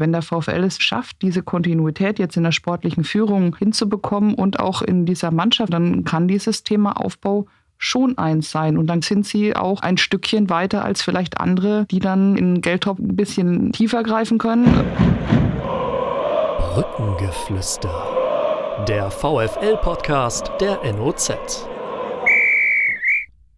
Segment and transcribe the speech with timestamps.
[0.00, 4.82] wenn der VfL es schafft, diese Kontinuität jetzt in der sportlichen Führung hinzubekommen und auch
[4.82, 7.46] in dieser Mannschaft, dann kann dieses Thema Aufbau
[7.78, 8.76] schon eins sein.
[8.76, 12.98] Und dann sind sie auch ein Stückchen weiter als vielleicht andere, die dann in Geldtop
[12.98, 14.66] ein bisschen tiefer greifen können.
[16.74, 17.90] Brückengeflüster.
[18.86, 21.32] Der VFL-Podcast der NOZ.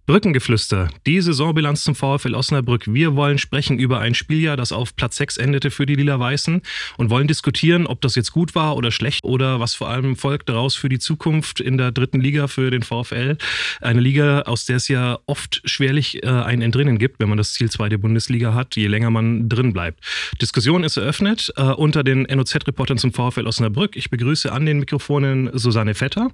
[0.04, 2.92] Brückengeflüster, die Saisonbilanz zum VfL Osnabrück.
[2.92, 6.60] Wir wollen sprechen über ein Spieljahr, das auf Platz 6 endete für die Lila-Weißen
[6.96, 10.48] und wollen diskutieren, ob das jetzt gut war oder schlecht oder was vor allem folgt
[10.48, 13.36] daraus für die Zukunft in der dritten Liga für den VfL.
[13.80, 17.52] Eine Liga, aus der es ja oft schwerlich äh, ein Entrinnen gibt, wenn man das
[17.52, 20.00] Ziel zweite Bundesliga hat, je länger man drin bleibt.
[20.40, 23.94] Diskussion ist eröffnet äh, unter den NOZ-Reportern zum VfL Osnabrück.
[23.94, 26.32] Ich begrüße an den Mikrofonen Susanne Vetter.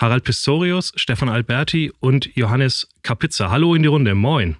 [0.00, 3.50] Harald Pistorius, Stefan Alberti und Johannes Kapitza.
[3.50, 4.14] Hallo in die Runde.
[4.14, 4.56] Moin.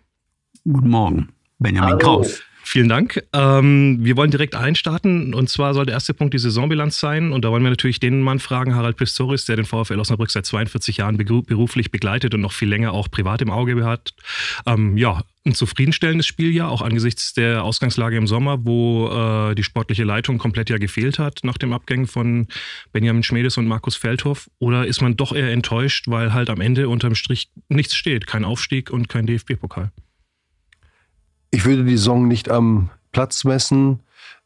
[0.64, 1.30] Guten Morgen.
[1.58, 1.98] Benjamin Hallo.
[1.98, 2.42] Kraus.
[2.72, 3.20] Vielen Dank.
[3.32, 5.34] Ähm, wir wollen direkt einstarten.
[5.34, 7.32] Und zwar soll der erste Punkt die Saisonbilanz sein.
[7.32, 10.46] Und da wollen wir natürlich den Mann fragen, Harald Pistorius, der den VfL Osnabrück seit
[10.46, 14.14] 42 Jahren beruflich begleitet und noch viel länger auch privat im Auge hat.
[14.66, 19.64] Ähm, ja, ein zufriedenstellendes Spiel ja, auch angesichts der Ausgangslage im Sommer, wo äh, die
[19.64, 22.46] sportliche Leitung komplett ja gefehlt hat nach dem Abgängen von
[22.92, 24.48] Benjamin Schmedes und Markus Feldhoff?
[24.60, 28.44] Oder ist man doch eher enttäuscht, weil halt am Ende unterm Strich nichts steht, kein
[28.44, 29.90] Aufstieg und kein DFB-Pokal?
[31.50, 34.00] Ich würde die Saison nicht am Platz messen.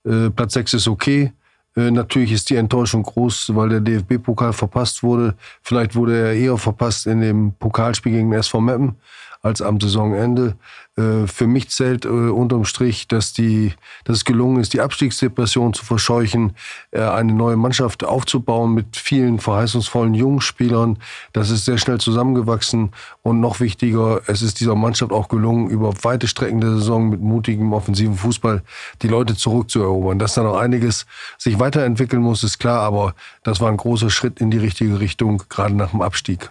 [0.05, 1.33] Äh, Platz 6 ist okay.
[1.77, 5.35] Äh, natürlich ist die Enttäuschung groß, weil der DFB-Pokal verpasst wurde.
[5.63, 8.97] Vielleicht wurde er eher verpasst in dem Pokalspiel gegen SV Meppen
[9.45, 10.57] als am Saisonende.
[10.97, 15.75] Äh, für mich zählt äh, unterm Strich, dass, die, dass es gelungen ist, die Abstiegsdepression
[15.75, 16.55] zu verscheuchen,
[16.93, 20.99] äh, eine neue Mannschaft aufzubauen mit vielen verheißungsvollen jungen Spielern.
[21.35, 22.93] Das ist sehr schnell zusammengewachsen
[23.23, 27.21] und noch wichtiger, es ist dieser Mannschaft auch gelungen, über weite Strecken der Saison mit
[27.21, 28.63] mutigem offensiven Fußball
[29.03, 30.19] die Leute zurückzuerobern.
[30.19, 31.05] Dass da noch einiges
[31.37, 35.43] sich weiterentwickeln muss, ist klar, aber das war ein großer Schritt in die richtige Richtung,
[35.51, 36.51] gerade nach dem Abstieg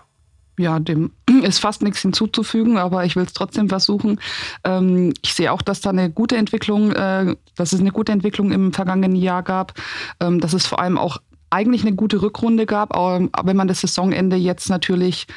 [0.57, 1.11] ja, dem
[1.43, 4.19] ist fast nichts hinzuzufügen, aber ich will es trotzdem versuchen.
[4.63, 8.51] Ähm, ich sehe auch, dass da eine gute Entwicklung, äh, dass es eine gute Entwicklung
[8.51, 9.73] im vergangenen Jahr gab,
[10.19, 11.17] ähm, dass es vor allem auch
[11.53, 15.27] eigentlich eine gute Rückrunde gab, aber wenn man das Saisonende jetzt natürlich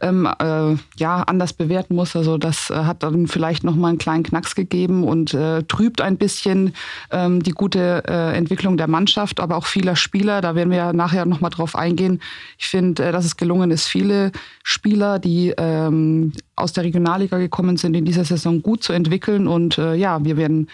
[0.00, 3.98] ähm, äh, ja anders bewerten muss, also das äh, hat dann vielleicht noch mal einen
[3.98, 6.72] kleinen Knacks gegeben und äh, trübt ein bisschen
[7.10, 10.40] ähm, die gute äh, Entwicklung der Mannschaft, aber auch vieler Spieler.
[10.40, 12.20] Da werden wir ja nachher noch mal drauf eingehen.
[12.56, 14.32] Ich finde, äh, dass es gelungen ist, viele
[14.62, 19.76] Spieler, die ähm, aus der Regionalliga gekommen sind, in dieser Saison gut zu entwickeln und
[19.76, 20.68] äh, ja, wir werden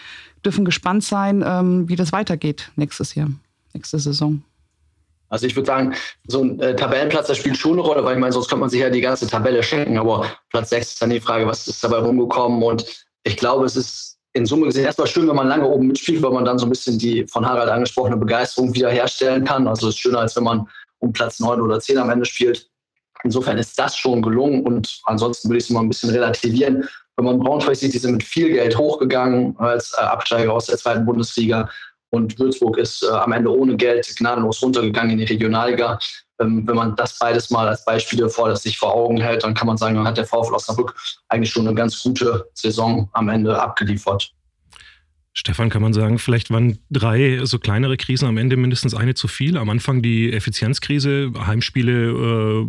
[0.45, 3.29] dürfen gespannt sein, ähm, wie das weitergeht nächstes Jahr,
[3.73, 4.41] nächste Saison.
[5.33, 5.95] Also ich würde sagen,
[6.27, 8.69] so ein äh, Tabellenplatz, das spielt schon eine Rolle, weil ich meine, sonst könnte man
[8.69, 9.97] sich ja die ganze Tabelle schenken.
[9.97, 12.61] Aber Platz 6 ist dann die Frage, was ist dabei rumgekommen?
[12.61, 12.85] Und
[13.23, 16.31] ich glaube, es ist in Summe gesehen erstmal schön, wenn man lange oben mitspielt, weil
[16.31, 19.67] man dann so ein bisschen die von Harald angesprochene Begeisterung wiederherstellen kann.
[19.67, 20.67] Also es ist schöner, als wenn man
[20.99, 22.69] um Platz 9 oder 10 am Ende spielt.
[23.23, 26.87] Insofern ist das schon gelungen und ansonsten würde ich es mal ein bisschen relativieren.
[27.15, 30.77] Wenn man Braunschweig sieht, die sind mit viel Geld hochgegangen als äh, Absteiger aus der
[30.77, 31.69] zweiten Bundesliga.
[32.13, 35.97] Und Würzburg ist äh, am Ende ohne Geld gnadenlos runtergegangen in die Regionalliga.
[36.39, 39.65] Ähm, wenn man das beides mal als Beispiele vor, sich vor Augen hält, dann kann
[39.65, 40.95] man sagen, dann hat der VfL Osnabrück
[41.29, 44.31] eigentlich schon eine ganz gute Saison am Ende abgeliefert.
[45.33, 49.27] Stefan, kann man sagen, vielleicht waren drei so kleinere Krisen am Ende mindestens eine zu
[49.27, 49.57] viel.
[49.57, 52.67] Am Anfang die Effizienzkrise, Heimspiele äh,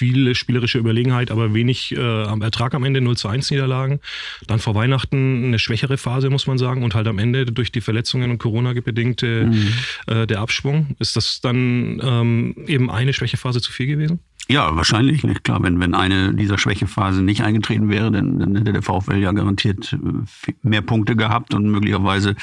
[0.00, 4.00] viele spielerische Überlegenheit, aber wenig äh, am Ertrag am Ende 0 zu 1 Niederlagen.
[4.46, 7.82] Dann vor Weihnachten eine schwächere Phase, muss man sagen, und halt am Ende durch die
[7.82, 9.72] Verletzungen und Corona bedingte mhm.
[10.06, 10.96] äh, der Abschwung.
[11.00, 14.20] Ist das dann ähm, eben eine Schwächephase zu viel gewesen?
[14.48, 15.22] Ja, wahrscheinlich.
[15.22, 15.44] Nicht?
[15.44, 19.32] Klar, wenn, wenn eine dieser Schwächephasen nicht eingetreten wäre, dann, dann hätte der VfL ja
[19.32, 22.36] garantiert äh, mehr Punkte gehabt und möglicherweise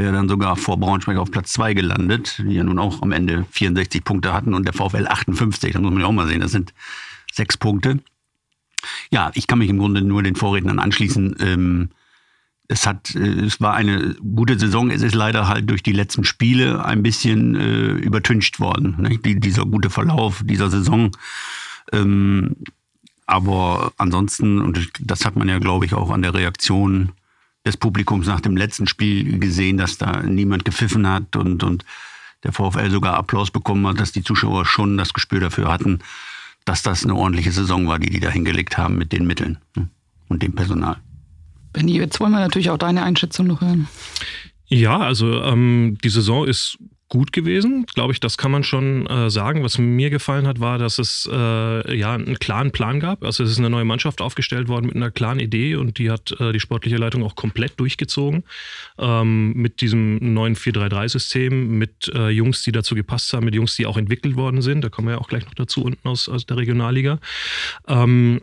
[0.00, 3.44] wäre dann sogar vor Braunschweig auf Platz 2 gelandet, die ja nun auch am Ende
[3.50, 5.72] 64 Punkte hatten und der VfL 58.
[5.72, 6.40] Das muss man ja auch mal sehen.
[6.40, 6.72] Das sind
[7.32, 8.00] sechs Punkte.
[9.10, 11.36] Ja, ich kann mich im Grunde nur den Vorrednern anschließen.
[11.40, 11.90] Ähm,
[12.66, 14.90] es hat, äh, es war eine gute Saison.
[14.90, 18.96] Es ist leider halt durch die letzten Spiele ein bisschen äh, übertüncht worden.
[18.98, 19.18] Ne?
[19.18, 21.10] Die, dieser gute Verlauf dieser Saison.
[21.92, 22.56] Ähm,
[23.26, 27.12] aber ansonsten, und das hat man ja, glaube ich, auch an der Reaktion
[27.66, 31.84] des Publikums nach dem letzten Spiel gesehen, dass da niemand gepfiffen hat und, und
[32.42, 36.00] der VfL sogar Applaus bekommen hat, dass die Zuschauer schon das Gespür dafür hatten,
[36.64, 39.88] dass das eine ordentliche Saison war, die die da hingelegt haben mit den Mitteln ne,
[40.28, 40.96] und dem Personal.
[41.72, 43.88] Benny, jetzt wollen wir natürlich auch deine Einschätzung noch hören.
[44.66, 46.78] Ja, also ähm, die Saison ist
[47.10, 49.62] gut gewesen, glaube ich, das kann man schon äh, sagen.
[49.62, 53.24] Was mir gefallen hat, war, dass es äh, ja einen klaren Plan gab.
[53.24, 56.32] Also es ist eine neue Mannschaft aufgestellt worden mit einer klaren Idee und die hat
[56.40, 58.44] äh, die sportliche Leitung auch komplett durchgezogen
[58.98, 63.86] ähm, mit diesem neuen 4-3-3-System, mit äh, Jungs, die dazu gepasst haben, mit Jungs, die
[63.86, 64.82] auch entwickelt worden sind.
[64.82, 67.18] Da kommen wir ja auch gleich noch dazu unten aus, aus der Regionalliga.
[67.88, 68.40] Ähm,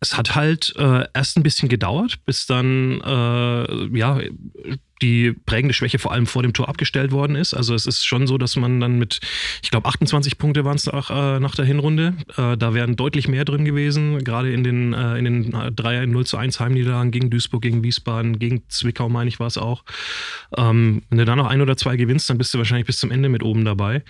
[0.00, 4.20] es hat halt äh, erst ein bisschen gedauert, bis dann äh, ja
[5.04, 7.52] die prägende Schwäche vor allem vor dem Tor abgestellt worden ist.
[7.52, 9.20] Also es ist schon so, dass man dann mit,
[9.62, 12.14] ich glaube 28 Punkte waren es nach, äh, nach der Hinrunde.
[12.38, 16.24] Äh, da wären deutlich mehr drin gewesen, gerade in den, äh, in den Dreier 0
[16.24, 19.84] zu 1 Heimniederlagen gegen Duisburg, gegen Wiesbaden, gegen Zwickau, meine ich, war es auch.
[20.56, 23.10] Ähm, wenn du da noch ein oder zwei gewinnst, dann bist du wahrscheinlich bis zum
[23.10, 24.02] Ende mit oben dabei.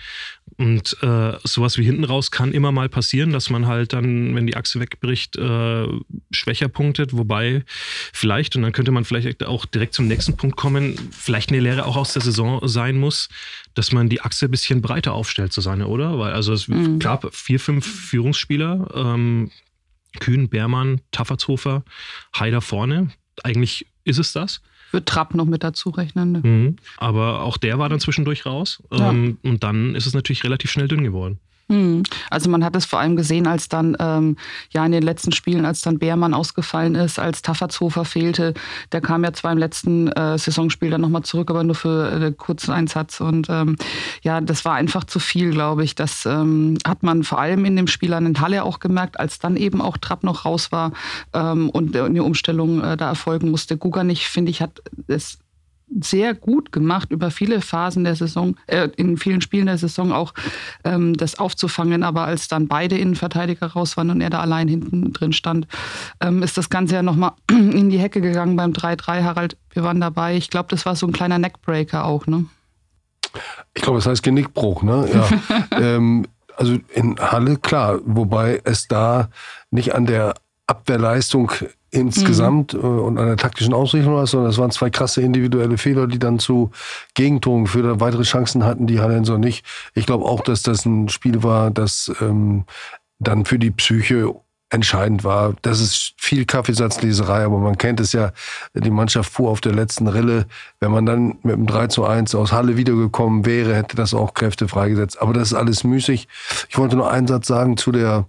[0.57, 4.47] Und äh, sowas wie hinten raus kann immer mal passieren, dass man halt dann, wenn
[4.47, 5.87] die Achse wegbricht, äh,
[6.31, 7.11] schwächer punktet.
[7.11, 7.63] Wobei
[8.13, 11.59] vielleicht, und dann könnte man vielleicht auch direkt zum nächsten Punkt kommen, kommen, vielleicht eine
[11.59, 13.29] Lehre auch aus der Saison sein muss,
[13.73, 16.19] dass man die Achse ein bisschen breiter aufstellt, Susanne, oder?
[16.19, 16.99] Weil also es mhm.
[16.99, 19.51] gab vier, fünf Führungsspieler, ähm,
[20.19, 21.83] Kühn, Beermann, Taffertshofer,
[22.37, 23.09] Haider vorne.
[23.43, 24.61] Eigentlich ist es das.
[24.91, 26.31] Wird Trapp noch mit dazu rechnen.
[26.31, 26.39] Ne?
[26.43, 26.75] Mhm.
[26.97, 28.81] Aber auch der war dann zwischendurch raus.
[28.91, 29.09] Ja.
[29.09, 31.39] Ähm, und dann ist es natürlich relativ schnell dünn geworden.
[31.67, 32.03] Hm.
[32.29, 34.37] Also man hat es vor allem gesehen, als dann ähm,
[34.69, 38.53] ja in den letzten Spielen, als dann Beermann ausgefallen ist, als Taffertshofer fehlte.
[38.91, 42.31] Der kam ja zwar im letzten äh, Saisonspiel dann nochmal zurück, aber nur für äh,
[42.31, 43.19] kurzen Einsatz.
[43.19, 43.77] Und ähm,
[44.21, 45.95] ja, das war einfach zu viel, glaube ich.
[45.95, 49.39] Das ähm, hat man vor allem in dem Spiel an den Halle auch gemerkt, als
[49.39, 50.91] dann eben auch Trapp noch raus war
[51.33, 53.75] ähm, und eine Umstellung äh, da erfolgen musste.
[53.75, 55.39] Guganich, finde ich, hat es
[55.99, 60.33] sehr gut gemacht, über viele Phasen der Saison, äh, in vielen Spielen der Saison auch
[60.83, 62.03] ähm, das aufzufangen.
[62.03, 65.67] Aber als dann beide Innenverteidiger raus waren und er da allein hinten drin stand,
[66.21, 69.23] ähm, ist das Ganze ja nochmal in die Hecke gegangen beim 3-3.
[69.23, 70.35] Harald, wir waren dabei.
[70.35, 72.45] Ich glaube, das war so ein kleiner Neckbreaker auch, ne?
[73.73, 75.09] Ich glaube, das heißt Genickbruch, ne?
[75.13, 75.77] Ja.
[75.79, 76.25] ähm,
[76.57, 79.29] also in Halle, klar, wobei es da
[79.71, 80.35] nicht an der
[80.67, 81.51] Abwehrleistung
[81.91, 82.79] insgesamt mhm.
[82.79, 86.39] Äh, und der taktischen Ausrichtung war, sondern es waren zwei krasse individuelle Fehler, die dann
[86.39, 86.71] zu
[87.13, 89.65] Gegentoren für weitere Chancen hatten, die Hallenser nicht.
[89.93, 92.65] Ich glaube auch, dass das ein Spiel war, das ähm,
[93.19, 94.33] dann für die Psyche
[94.71, 95.53] entscheidend war.
[95.61, 98.31] Das ist viel Kaffeesatzleserei, aber man kennt es ja,
[98.73, 100.47] die Mannschaft fuhr auf der letzten Rille.
[100.79, 104.33] Wenn man dann mit dem 3 zu 1 aus Halle wiedergekommen wäre, hätte das auch
[104.33, 105.21] Kräfte freigesetzt.
[105.21, 106.27] Aber das ist alles müßig.
[106.67, 108.25] Ich wollte nur einen Satz sagen zu der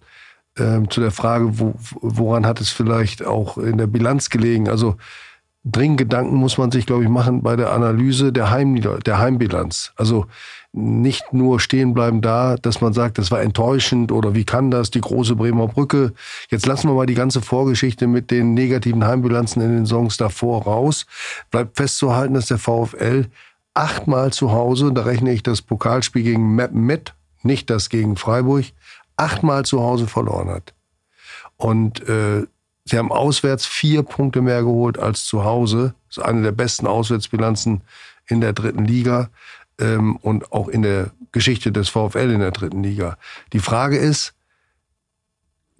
[0.58, 4.68] ähm, zu der Frage, wo, woran hat es vielleicht auch in der Bilanz gelegen?
[4.68, 4.96] Also
[5.64, 9.92] dringend Gedanken muss man sich, glaube ich, machen bei der Analyse der, Heim, der Heimbilanz.
[9.96, 10.26] Also
[10.72, 14.90] nicht nur stehen bleiben da, dass man sagt, das war enttäuschend oder wie kann das,
[14.90, 16.12] die große Bremer Brücke.
[16.50, 20.64] Jetzt lassen wir mal die ganze Vorgeschichte mit den negativen Heimbilanzen in den Songs davor
[20.64, 21.06] raus.
[21.50, 23.26] Bleibt festzuhalten, dass der VfL
[23.72, 28.66] achtmal zu Hause, da rechne ich das Pokalspiel gegen Meppen mit, nicht das gegen Freiburg,
[29.16, 30.74] achtmal zu Hause verloren hat.
[31.56, 32.46] Und äh,
[32.84, 35.94] sie haben auswärts vier Punkte mehr geholt als zu Hause.
[36.08, 37.82] Das ist eine der besten Auswärtsbilanzen
[38.28, 39.30] in der dritten Liga
[39.80, 43.16] ähm, und auch in der Geschichte des VfL in der dritten Liga.
[43.52, 44.34] Die Frage ist,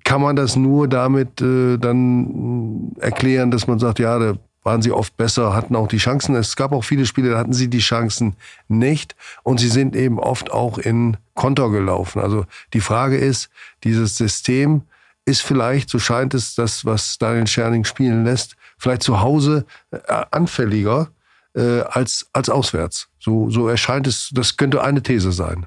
[0.05, 4.91] kann man das nur damit äh, dann erklären, dass man sagt, ja, der waren sie
[4.91, 6.35] oft besser, hatten auch die Chancen.
[6.35, 8.35] Es gab auch viele Spiele, da hatten sie die Chancen
[8.67, 9.15] nicht.
[9.45, 12.21] Und sie sind eben oft auch in Konter gelaufen.
[12.21, 13.49] Also die Frage ist,
[13.85, 14.83] dieses System
[15.25, 19.99] ist vielleicht, so scheint es, das, was Daniel Scherning spielen lässt, vielleicht zu Hause äh,
[20.33, 21.11] anfälliger
[21.55, 23.09] äh, als, als auswärts.
[23.21, 25.67] So, so erscheint es, das könnte eine These sein.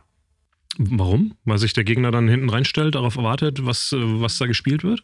[0.77, 1.35] Warum?
[1.45, 5.03] Weil sich der Gegner dann hinten reinstellt, darauf wartet, was, äh, was da gespielt wird?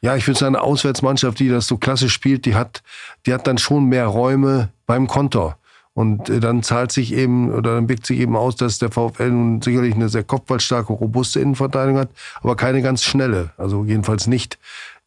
[0.00, 2.82] Ja, ich würde sagen, eine Auswärtsmannschaft, die das so klassisch spielt, die hat,
[3.26, 5.58] die hat dann schon mehr Räume beim Konter.
[5.94, 9.30] Und äh, dann zahlt sich eben, oder dann wirkt sich eben aus, dass der VfL
[9.30, 13.50] nun sicherlich eine sehr kopfballstarke, robuste Innenverteidigung hat, aber keine ganz schnelle.
[13.56, 14.58] Also jedenfalls nicht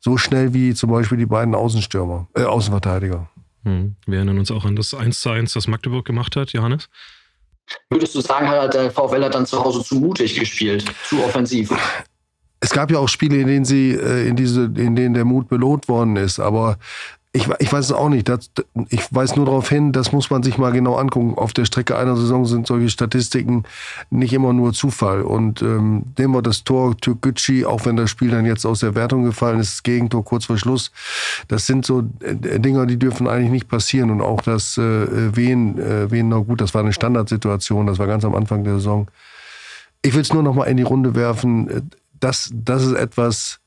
[0.01, 3.29] so schnell wie zum Beispiel die beiden Außenstürmer, äh, Außenverteidiger.
[3.63, 3.95] Hm.
[4.05, 6.89] Wir erinnern uns auch an das 1 zu 1, das Magdeburg gemacht hat, Johannes.
[7.89, 11.71] Würdest du sagen, hat der VfL hat dann zu Hause zu mutig gespielt, zu offensiv?
[12.61, 15.49] Es gab ja auch Spiele, in denen sie, äh, in diese, in denen der Mut
[15.49, 16.39] belohnt worden ist.
[16.39, 16.77] Aber
[17.33, 18.29] ich, ich weiß es auch nicht.
[18.29, 18.51] Das,
[18.89, 21.33] ich weiß nur darauf hin, das muss man sich mal genau angucken.
[21.35, 23.63] Auf der Strecke einer Saison sind solche Statistiken
[24.11, 25.23] nicht immer nur Zufall.
[25.23, 28.93] Und ähm, nehmen wir das Tor Türkgücü, auch wenn das Spiel dann jetzt aus der
[28.93, 30.91] Wertung gefallen ist, das Gegentor kurz vor Schluss.
[31.47, 34.11] Das sind so äh, Dinger, die dürfen eigentlich nicht passieren.
[34.11, 38.07] Und auch das äh, Wehen, äh, Wehen, na gut, das war eine Standardsituation, das war
[38.07, 39.07] ganz am Anfang der Saison.
[40.03, 41.91] Ich will es nur noch mal in die Runde werfen
[42.21, 43.59] das, das ist etwas,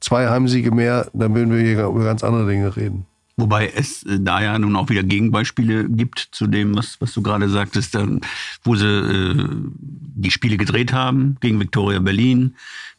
[0.00, 3.06] zwei Heimsiege mehr, dann würden wir hier über ganz andere Dinge reden.
[3.36, 7.22] Wobei es äh, da ja nun auch wieder Gegenbeispiele gibt zu dem, was, was du
[7.22, 8.20] gerade sagtest, dann,
[8.62, 9.48] wo sie äh,
[9.80, 12.54] die Spiele gedreht haben, gegen Viktoria Berlin,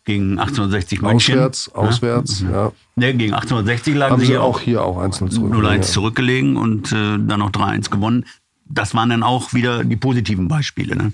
[0.05, 1.35] gegen 1860 München.
[1.35, 2.51] Auswärts, auswärts, ja.
[2.51, 2.71] ja.
[2.95, 5.53] Ne, gegen 1860 lagen Haben sie sie auch hier auch einzeln zurück.
[5.53, 5.81] 0-1 ja.
[5.81, 8.25] zurückgelegen und äh, dann noch 3-1 gewonnen.
[8.65, 10.95] Das waren dann auch wieder die positiven Beispiele.
[10.95, 11.13] Ne?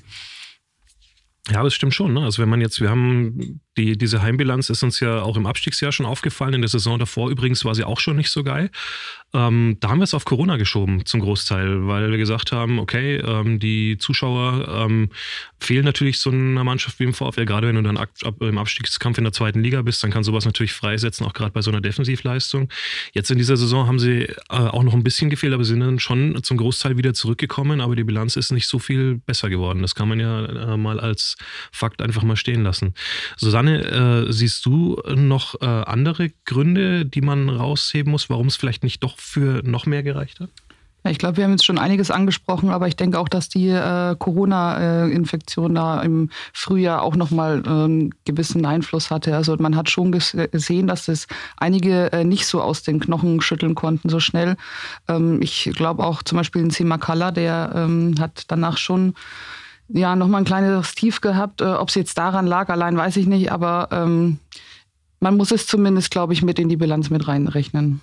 [1.51, 2.13] Ja, das stimmt schon.
[2.13, 2.21] Ne?
[2.21, 5.91] Also wenn man jetzt, wir haben die, diese Heimbilanz ist uns ja auch im Abstiegsjahr
[5.91, 6.53] schon aufgefallen.
[6.53, 8.69] In der Saison davor übrigens war sie auch schon nicht so geil.
[9.33, 13.17] Ähm, da haben wir es auf Corona geschoben zum Großteil, weil wir gesagt haben, okay,
[13.17, 15.09] ähm, die Zuschauer ähm,
[15.59, 17.45] fehlen natürlich so einer Mannschaft wie im VfL.
[17.45, 20.23] Gerade wenn du dann ab, ab, im Abstiegskampf in der zweiten Liga bist, dann kann
[20.23, 22.69] sowas natürlich freisetzen, auch gerade bei so einer Defensivleistung.
[23.13, 25.99] Jetzt in dieser Saison haben sie äh, auch noch ein bisschen gefehlt, aber sind dann
[25.99, 27.81] schon zum Großteil wieder zurückgekommen.
[27.81, 29.81] Aber die Bilanz ist nicht so viel besser geworden.
[29.83, 31.37] Das kann man ja äh, mal als
[31.71, 32.93] Fakt einfach mal stehen lassen.
[33.37, 38.83] Susanne, äh, siehst du noch äh, andere Gründe, die man rausheben muss, warum es vielleicht
[38.83, 40.49] nicht doch für noch mehr gereicht hat?
[41.07, 44.15] Ich glaube, wir haben jetzt schon einiges angesprochen, aber ich denke auch, dass die äh,
[44.19, 49.33] Corona-Infektion da im Frühjahr auch nochmal äh, einen gewissen Einfluss hatte.
[49.35, 53.75] Also man hat schon gesehen, dass das einige äh, nicht so aus den Knochen schütteln
[53.75, 54.57] konnten so schnell.
[55.07, 59.13] Ähm, ich glaube auch zum Beispiel ein Simakala, der ähm, hat danach schon
[59.89, 61.61] ja nochmal ein kleines Tief gehabt.
[61.61, 64.39] Äh, Ob es jetzt daran lag, allein weiß ich nicht, aber ähm,
[65.19, 68.01] man muss es zumindest, glaube ich, mit in die Bilanz mit reinrechnen.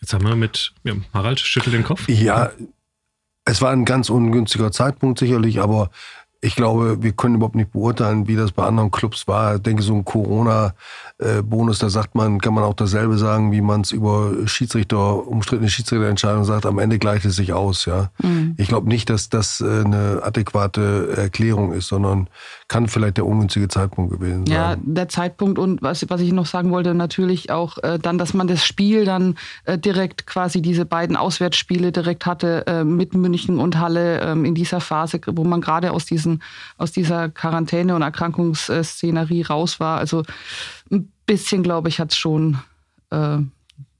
[0.00, 2.08] Jetzt haben wir mit ja, Harald schüttelt den Kopf.
[2.08, 2.52] Ja,
[3.44, 5.90] es war ein ganz ungünstiger Zeitpunkt sicherlich, aber
[6.40, 9.56] ich glaube, wir können überhaupt nicht beurteilen, wie das bei anderen Clubs war.
[9.56, 13.80] Ich denke, so ein Corona-Bonus, da sagt man, kann man auch dasselbe sagen, wie man
[13.80, 16.64] es über Schiedsrichter, umstrittene Schiedsrichterentscheidungen sagt.
[16.64, 18.10] Am Ende gleicht es sich aus, ja.
[18.22, 18.54] Mhm.
[18.56, 22.28] Ich glaube nicht, dass das äh, eine adäquate Erklärung ist, sondern
[22.68, 24.54] kann vielleicht der ungünstige Zeitpunkt gewesen sein.
[24.54, 28.32] Ja, der Zeitpunkt und was, was ich noch sagen wollte, natürlich auch äh, dann, dass
[28.32, 33.58] man das Spiel dann äh, direkt quasi diese beiden Auswärtsspiele direkt hatte äh, mit München
[33.58, 36.42] und Halle ähm, in dieser Phase, wo man gerade aus diesen diesen,
[36.76, 39.98] aus dieser Quarantäne- und Erkrankungsszenerie raus war.
[39.98, 40.22] Also
[40.90, 42.58] ein bisschen, glaube ich, hat es schon
[43.10, 43.38] äh,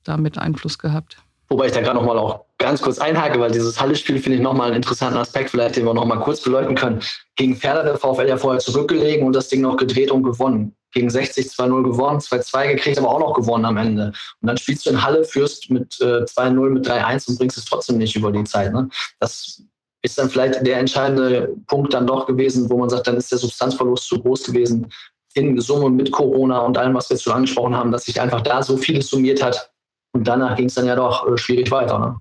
[0.04, 1.18] damit Einfluss gehabt.
[1.48, 4.68] Wobei ich da gerade nochmal auch ganz kurz einhake, weil dieses Halle-Spiel finde ich nochmal
[4.68, 7.00] einen interessanten Aspekt, vielleicht den wir nochmal kurz beleuchten können.
[7.36, 10.74] Gegen Ferner der VfL ja vorher zurückgelegen und das Ding noch gedreht und gewonnen.
[10.92, 14.12] Gegen 60 2-0 gewonnen, 2-2 gekriegt, aber auch noch gewonnen am Ende.
[14.40, 17.64] Und dann spielst du in Halle, führst mit äh, 2-0, mit 3-1 und bringst es
[17.64, 18.72] trotzdem nicht über die Zeit.
[18.72, 18.88] Ne?
[19.20, 19.62] Das
[20.02, 23.38] ist dann vielleicht der entscheidende Punkt dann doch gewesen, wo man sagt, dann ist der
[23.38, 24.90] Substanzverlust zu groß gewesen
[25.34, 28.62] in Summe mit Corona und allem, was wir schon angesprochen haben, dass sich einfach da
[28.62, 29.70] so vieles summiert hat.
[30.12, 31.98] Und danach ging es dann ja doch äh, schwierig weiter.
[31.98, 32.16] Ne?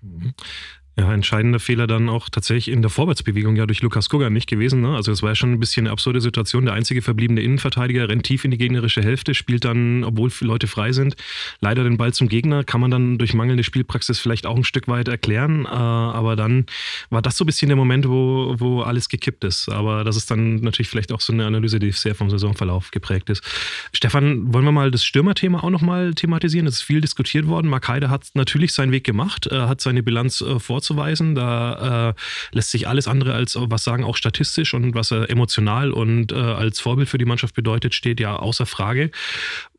[0.00, 0.34] Mhm.
[0.98, 4.80] Ja, entscheidender Fehler dann auch tatsächlich in der Vorwärtsbewegung ja durch Lukas Kugger nicht gewesen.
[4.80, 4.96] Ne?
[4.96, 6.64] Also es war ja schon ein bisschen eine absurde Situation.
[6.64, 10.90] Der einzige verbliebene Innenverteidiger rennt tief in die gegnerische Hälfte, spielt dann, obwohl Leute frei
[10.90, 11.14] sind,
[11.60, 12.64] leider den Ball zum Gegner.
[12.64, 15.66] Kann man dann durch mangelnde Spielpraxis vielleicht auch ein Stück weit erklären.
[15.66, 16.66] Äh, aber dann
[17.10, 19.68] war das so ein bisschen der Moment, wo, wo alles gekippt ist.
[19.68, 23.30] Aber das ist dann natürlich vielleicht auch so eine Analyse, die sehr vom Saisonverlauf geprägt
[23.30, 23.44] ist.
[23.92, 26.66] Stefan, wollen wir mal das Stürmerthema auch nochmal thematisieren?
[26.66, 27.68] Es ist viel diskutiert worden.
[27.68, 31.34] Mark Heide hat natürlich seinen Weg gemacht, äh, hat seine Bilanz äh, vorzuweisen vorzuweisen.
[31.34, 32.14] Da äh,
[32.52, 36.36] lässt sich alles andere als was sagen, auch statistisch und was er emotional und äh,
[36.36, 39.10] als Vorbild für die Mannschaft bedeutet, steht ja außer Frage.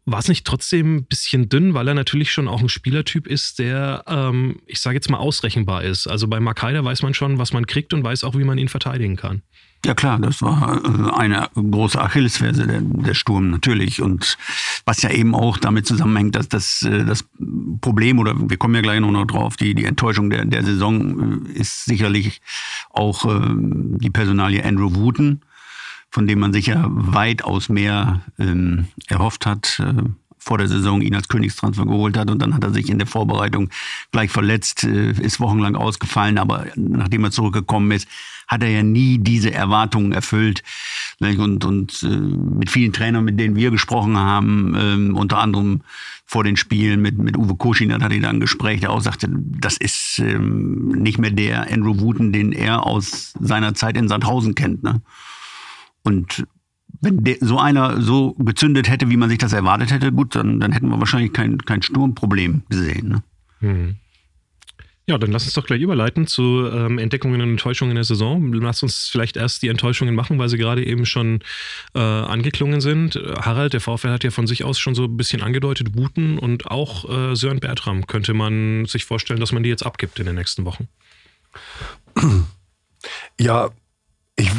[0.05, 3.59] War es nicht trotzdem ein bisschen dünn, weil er natürlich schon auch ein Spielertyp ist,
[3.59, 6.07] der, ähm, ich sage jetzt mal, ausrechenbar ist.
[6.07, 8.69] Also bei Makaida weiß man schon, was man kriegt und weiß auch, wie man ihn
[8.69, 9.43] verteidigen kann.
[9.86, 14.01] Ja klar, das war äh, eine große Achillesferse, der, der Sturm natürlich.
[14.01, 14.38] Und
[14.86, 17.24] was ja eben auch damit zusammenhängt, dass das, äh, das
[17.79, 21.59] Problem, oder wir kommen ja gleich noch drauf, die, die Enttäuschung der, der Saison äh,
[21.59, 22.41] ist sicherlich
[22.89, 25.41] auch die Personalie Andrew Wooten,
[26.09, 29.81] von dem man sich ja weitaus mehr ähm, erhofft hat
[30.38, 33.07] vor der Saison ihn als Königstransfer geholt hat und dann hat er sich in der
[33.07, 33.69] Vorbereitung
[34.12, 38.07] gleich verletzt, ist wochenlang ausgefallen, aber nachdem er zurückgekommen ist,
[38.49, 40.63] hat er ja nie diese Erwartungen erfüllt.
[41.21, 45.81] Und, und äh, mit vielen Trainern, mit denen wir gesprochen haben, äh, unter anderem
[46.25, 49.27] vor den Spielen mit, mit Uwe Koschinat hatte ich da ein Gespräch, der auch sagte,
[49.31, 54.55] das ist ähm, nicht mehr der Andrew Wooten, den er aus seiner Zeit in Sandhausen
[54.55, 54.83] kennt.
[54.83, 55.01] Ne?
[56.03, 56.45] Und
[57.01, 60.59] wenn der, so einer so gezündet hätte, wie man sich das erwartet hätte, gut, dann,
[60.59, 63.09] dann hätten wir wahrscheinlich kein, kein Sturmproblem gesehen.
[63.09, 63.23] Ne?
[63.59, 63.95] Hm.
[65.09, 68.53] Ja, dann lass uns doch gleich überleiten zu ähm, Entdeckungen und Enttäuschungen der Saison.
[68.53, 71.39] Lass uns vielleicht erst die Enttäuschungen machen, weil sie gerade eben schon
[71.95, 73.15] äh, angeklungen sind.
[73.15, 76.67] Harald, der VfL hat ja von sich aus schon so ein bisschen angedeutet, Wuten und
[76.67, 78.05] auch äh, Sören Bertram.
[78.05, 80.87] Könnte man sich vorstellen, dass man die jetzt abgibt in den nächsten Wochen?
[83.39, 83.71] Ja,
[84.35, 84.51] ich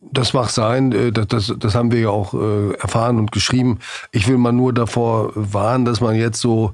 [0.00, 3.80] Das mag sein, äh, das, das, das haben wir ja auch äh, erfahren und geschrieben.
[4.12, 6.72] Ich will mal nur davor warnen, dass man jetzt so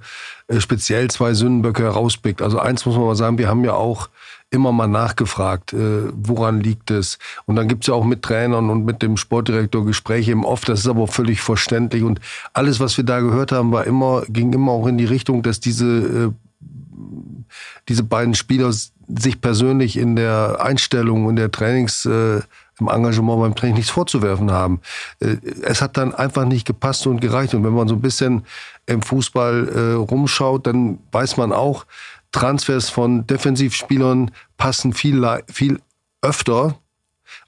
[0.48, 2.42] äh, speziell zwei Sündenböcke herauspickt.
[2.42, 4.10] Also eins muss man mal sagen, wir haben ja auch
[4.50, 7.18] immer mal nachgefragt, woran liegt es.
[7.44, 10.64] Und dann gibt es ja auch mit Trainern und mit dem Sportdirektor Gespräche im Off,
[10.64, 12.04] das ist aber völlig verständlich.
[12.04, 12.20] Und
[12.52, 15.58] alles, was wir da gehört haben, war immer, ging immer auch in die Richtung, dass
[15.58, 16.32] diese,
[17.88, 22.08] diese beiden Spieler sich persönlich in der Einstellung und der Trainings
[22.80, 24.80] im Engagement beim Training nichts vorzuwerfen haben.
[25.20, 27.54] Äh, es hat dann einfach nicht gepasst und gereicht.
[27.54, 28.44] Und wenn man so ein bisschen
[28.86, 31.86] im Fußball äh, rumschaut, dann weiß man auch,
[32.32, 35.80] Transfers von Defensivspielern passen viel, viel
[36.20, 36.76] öfter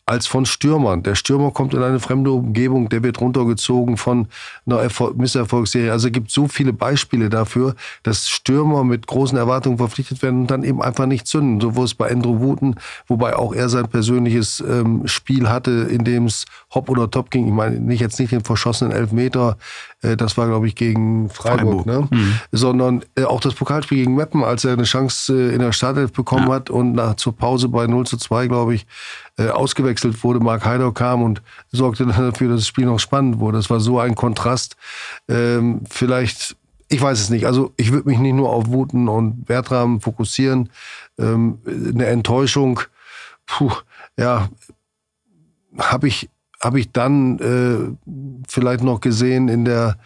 [0.07, 1.03] als von Stürmern.
[1.03, 4.29] Der Stürmer kommt in eine fremde Umgebung, der wird runtergezogen von
[4.65, 5.91] einer Erfolg Misserfolgsserie.
[5.91, 10.51] Also es gibt so viele Beispiele dafür, dass Stürmer mit großen Erwartungen verpflichtet werden und
[10.51, 11.61] dann eben einfach nicht zünden.
[11.61, 12.77] So wurde es bei Andrew Wooten,
[13.09, 16.45] wobei auch er sein persönliches ähm, Spiel hatte, in dem es
[16.77, 17.49] hopp oder top ging.
[17.49, 19.57] Ich meine, nicht jetzt nicht den verschossenen Elfmeter,
[20.03, 21.87] äh, das war, glaube ich, gegen Freiburg, Freiburg.
[21.87, 22.09] Ne?
[22.11, 22.35] Mhm.
[22.53, 26.13] sondern äh, auch das Pokalspiel gegen Meppen, als er eine Chance äh, in der Startelf
[26.13, 26.55] bekommen ja.
[26.55, 28.87] hat und nach zur Pause bei 0 zu 2, glaube ich,
[29.39, 30.39] äh, ausgewechselt wurde.
[30.39, 31.43] Mark Heider kam und
[31.73, 33.57] sorgte dann dafür, dass das Spiel noch spannend wurde.
[33.57, 34.77] Das war so ein Kontrast.
[35.29, 36.57] Ähm, vielleicht,
[36.89, 37.47] ich weiß es nicht.
[37.47, 40.71] Also ich würde mich nicht nur auf Wuten und Bertram fokussieren.
[41.19, 42.81] Ähm, eine Enttäuschung,
[43.47, 43.73] puh,
[44.19, 44.49] ja,
[45.79, 46.29] habe ich,
[46.61, 49.97] hab ich dann äh, vielleicht noch gesehen in der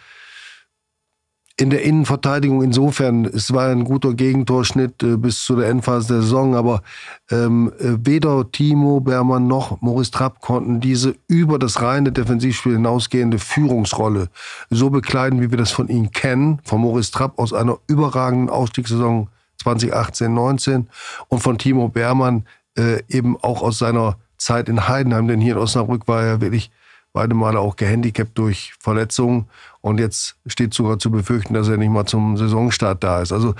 [1.61, 2.63] in der Innenverteidigung.
[2.63, 6.81] Insofern, es war ein guter Gegentorschnitt äh, bis zu der Endphase der Saison, aber
[7.29, 13.37] ähm, äh, weder Timo Bermann noch Maurice Trapp konnten diese über das reine Defensivspiel hinausgehende
[13.37, 14.29] Führungsrolle
[14.71, 19.27] so bekleiden, wie wir das von ihnen kennen, von Maurice Trapp aus einer überragenden Ausstiegssaison
[19.63, 20.85] 2018-19
[21.27, 25.59] und von Timo Bermann äh, eben auch aus seiner Zeit in Heidenheim, denn hier in
[25.59, 26.71] Osnabrück war er wirklich
[27.13, 29.47] beide Male auch gehandicapt durch Verletzungen.
[29.81, 33.31] Und jetzt steht sogar zu befürchten, dass er nicht mal zum Saisonstart da ist.
[33.31, 33.55] Also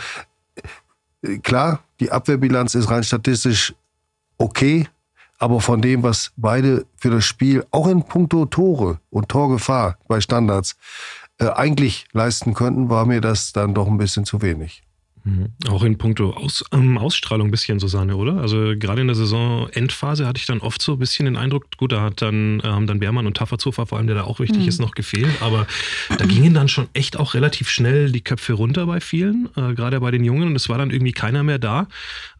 [1.23, 3.73] äh, klar, die Abwehrbilanz ist rein statistisch
[4.37, 4.87] okay,
[5.37, 10.21] aber von dem, was beide für das Spiel, auch in puncto Tore und Torgefahr bei
[10.21, 10.77] Standards,
[11.39, 14.83] äh, eigentlich leisten könnten, war mir das dann doch ein bisschen zu wenig.
[15.23, 15.49] Mhm.
[15.69, 18.37] Auch in puncto Aus, ähm, Ausstrahlung ein bisschen, Susanne, oder?
[18.37, 21.91] Also gerade in der Saison-Endphase hatte ich dann oft so ein bisschen den Eindruck, gut,
[21.91, 24.63] da hat dann, äh, haben dann Bermann und Tafferzofer, vor allem der da auch wichtig
[24.63, 24.67] mhm.
[24.67, 25.41] ist, noch gefehlt.
[25.41, 25.67] Aber
[26.17, 29.99] da gingen dann schon echt auch relativ schnell die Köpfe runter bei vielen, äh, gerade
[29.99, 30.47] bei den Jungen.
[30.47, 31.87] Und es war dann irgendwie keiner mehr da.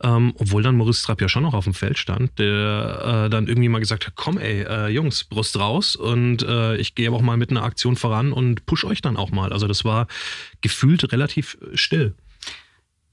[0.02, 3.48] Ähm, obwohl dann Maurice Trapp ja schon noch auf dem Feld stand, der äh, dann
[3.48, 7.18] irgendwie mal gesagt hat, komm ey, äh, Jungs, Brust raus und äh, ich gehe aber
[7.18, 9.54] auch mal mit einer Aktion voran und push euch dann auch mal.
[9.54, 10.08] Also das war
[10.62, 12.16] gefühlt relativ still.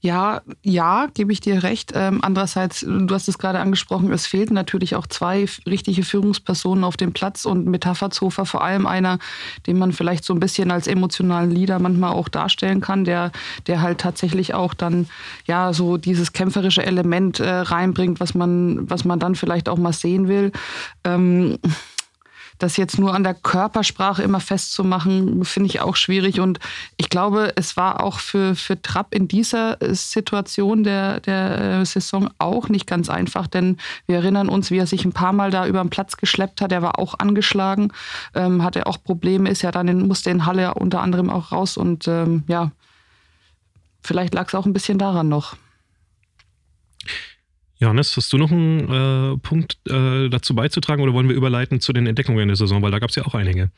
[0.01, 1.91] Ja, ja, gebe ich dir recht.
[1.93, 6.95] Ähm, andererseits, du hast es gerade angesprochen, es fehlten natürlich auch zwei richtige Führungspersonen auf
[6.95, 9.19] dem Platz und mit Haffertshofer vor allem einer,
[9.67, 13.33] den man vielleicht so ein bisschen als emotionalen Leader manchmal auch darstellen kann, der,
[13.67, 15.09] der halt tatsächlich auch dann
[15.45, 19.93] ja so dieses kämpferische Element äh, reinbringt, was man, was man dann vielleicht auch mal
[19.93, 20.53] sehen will.
[21.03, 21.57] Ähm,
[22.59, 26.39] das jetzt nur an der Körpersprache immer festzumachen, finde ich auch schwierig.
[26.39, 26.59] Und
[26.97, 32.29] ich glaube, es war auch für, für Trapp in dieser Situation der, der äh, Saison
[32.37, 35.65] auch nicht ganz einfach, denn wir erinnern uns, wie er sich ein paar Mal da
[35.65, 36.71] über den Platz geschleppt hat.
[36.73, 37.93] Er war auch angeschlagen,
[38.35, 41.77] ähm, hatte auch Probleme, ist ja dann in, musste in Halle unter anderem auch raus.
[41.77, 42.71] Und ähm, ja,
[44.01, 45.55] vielleicht lag es auch ein bisschen daran noch.
[47.79, 51.93] Johannes, hast du noch einen äh, Punkt äh, dazu beizutragen oder wollen wir überleiten zu
[51.93, 52.81] den Entdeckungen der Saison?
[52.81, 53.71] Weil da gab es ja auch einige.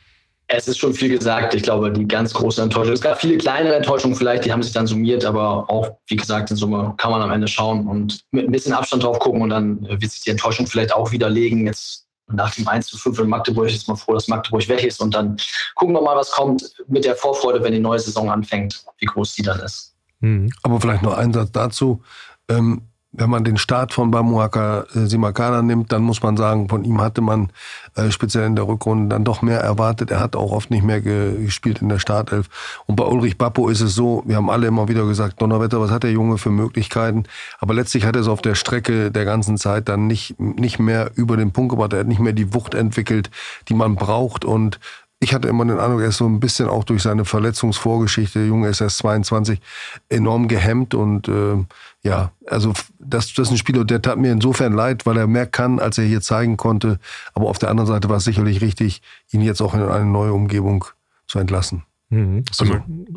[0.47, 1.53] Es ist schon viel gesagt.
[1.53, 2.93] Ich glaube, die ganz große Enttäuschung.
[2.93, 6.51] Es gab viele kleinere Enttäuschungen vielleicht, die haben sich dann summiert, aber auch, wie gesagt,
[6.51, 9.49] in Summe kann man am Ende schauen und mit ein bisschen Abstand drauf gucken und
[9.49, 11.67] dann wird sich die Enttäuschung vielleicht auch widerlegen.
[11.67, 14.99] Jetzt nach dem 1 zu 5 in Magdeburg ist man froh, dass Magdeburg weg ist
[14.99, 15.37] und dann
[15.75, 19.35] gucken wir mal, was kommt mit der Vorfreude, wenn die neue Saison anfängt, wie groß
[19.35, 19.95] die dann ist.
[20.19, 20.49] Mhm.
[20.63, 22.03] Aber vielleicht noch ein Satz dazu.
[22.49, 22.81] Ähm,
[23.13, 27.01] wenn man den Start von Bamuaka äh, Simakana nimmt, dann muss man sagen, von ihm
[27.01, 27.49] hatte man
[27.95, 30.11] äh, speziell in der Rückrunde dann doch mehr erwartet.
[30.11, 32.47] Er hat auch oft nicht mehr gespielt in der Startelf.
[32.85, 35.91] Und bei Ulrich Bappo ist es so, wir haben alle immer wieder gesagt, Donnerwetter, was
[35.91, 37.25] hat der Junge für Möglichkeiten?
[37.59, 41.11] Aber letztlich hat er es auf der Strecke der ganzen Zeit dann nicht, nicht mehr
[41.15, 41.91] über den Punkt gebracht.
[41.91, 43.29] Er hat nicht mehr die Wucht entwickelt,
[43.67, 44.45] die man braucht.
[44.45, 44.79] Und
[45.23, 48.47] ich hatte immer den Eindruck, er ist so ein bisschen auch durch seine Verletzungsvorgeschichte, der
[48.47, 49.61] Junge ist erst 22,
[50.09, 51.63] enorm gehemmt und äh,
[52.01, 55.45] ja, also das, das ist ein Spieler, der tat mir insofern leid, weil er mehr
[55.45, 56.99] kann, als er hier zeigen konnte.
[57.35, 60.33] Aber auf der anderen Seite war es sicherlich richtig, ihn jetzt auch in eine neue
[60.33, 60.85] Umgebung
[61.27, 61.83] zu entlassen.
[62.11, 62.43] Mhm.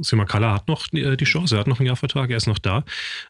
[0.02, 2.84] Simakala hat noch äh, die Chance, er hat noch einen Jahrvertrag, er ist noch da.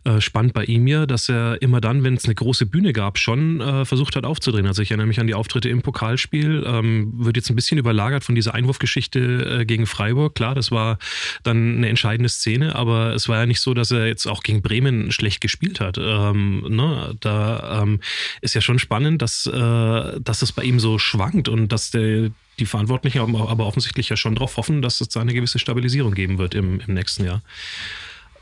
[0.05, 3.19] Äh, spannend bei ihm ja, dass er immer dann, wenn es eine große Bühne gab,
[3.19, 4.67] schon äh, versucht hat aufzudrehen.
[4.67, 8.25] Also ich erinnere mich an die Auftritte im Pokalspiel, ähm, wird jetzt ein bisschen überlagert
[8.25, 10.35] von dieser Einwurfgeschichte äh, gegen Freiburg.
[10.35, 10.99] Klar, das war
[11.45, 14.61] dann eine entscheidende Szene, aber es war ja nicht so, dass er jetzt auch gegen
[14.61, 15.97] Bremen schlecht gespielt hat.
[15.99, 17.17] Ähm, ne?
[17.21, 18.01] Da ähm,
[18.43, 22.67] ist ja schon spannend, dass, dass es bei ihm so schwankt und dass der die
[22.67, 26.55] Verantwortlichen aber offensichtlich ja schon darauf hoffen, dass es da eine gewisse Stabilisierung geben wird
[26.55, 27.43] im, im nächsten Jahr.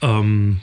[0.01, 0.61] Ähm,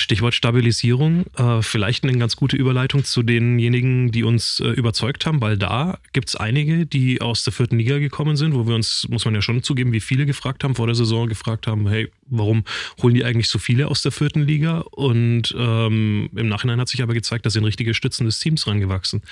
[0.00, 5.40] Stichwort Stabilisierung, äh, vielleicht eine ganz gute Überleitung zu denjenigen, die uns äh, überzeugt haben,
[5.40, 9.08] weil da gibt es einige, die aus der vierten Liga gekommen sind, wo wir uns,
[9.08, 12.08] muss man ja schon zugeben, wie viele gefragt haben, vor der Saison gefragt haben, hey,
[12.26, 12.62] warum
[13.02, 14.84] holen die eigentlich so viele aus der vierten Liga?
[14.92, 19.22] Und ähm, im Nachhinein hat sich aber gezeigt, da sind richtige Stützen des Teams rangewachsen.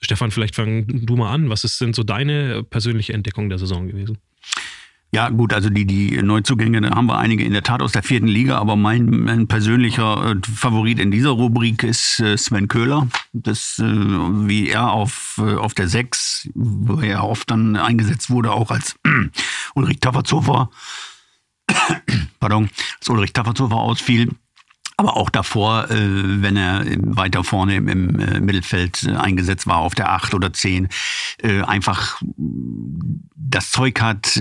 [0.00, 1.50] Stefan, vielleicht fang du mal an.
[1.50, 4.18] Was ist denn so deine persönliche Entdeckung der Saison gewesen?
[5.12, 8.02] Ja, gut, also die, die Neuzugänge, da haben wir einige in der Tat aus der
[8.02, 13.06] vierten Liga, aber mein, mein persönlicher äh, Favorit in dieser Rubrik ist äh, Sven Köhler.
[13.32, 18.70] Das, äh, wie er auf, auf der Sechs, wo er oft dann eingesetzt wurde, auch
[18.70, 18.96] als
[19.74, 20.70] Ulrich Tafferzofer,
[22.40, 24.30] pardon, als Ulrich Tafferzofer ausfiel,
[24.96, 29.94] aber auch davor, äh, wenn er weiter vorne im, äh, Mittelfeld äh, eingesetzt war, auf
[29.94, 30.88] der 8 oder 10,
[31.42, 34.40] äh, einfach das Zeug hat,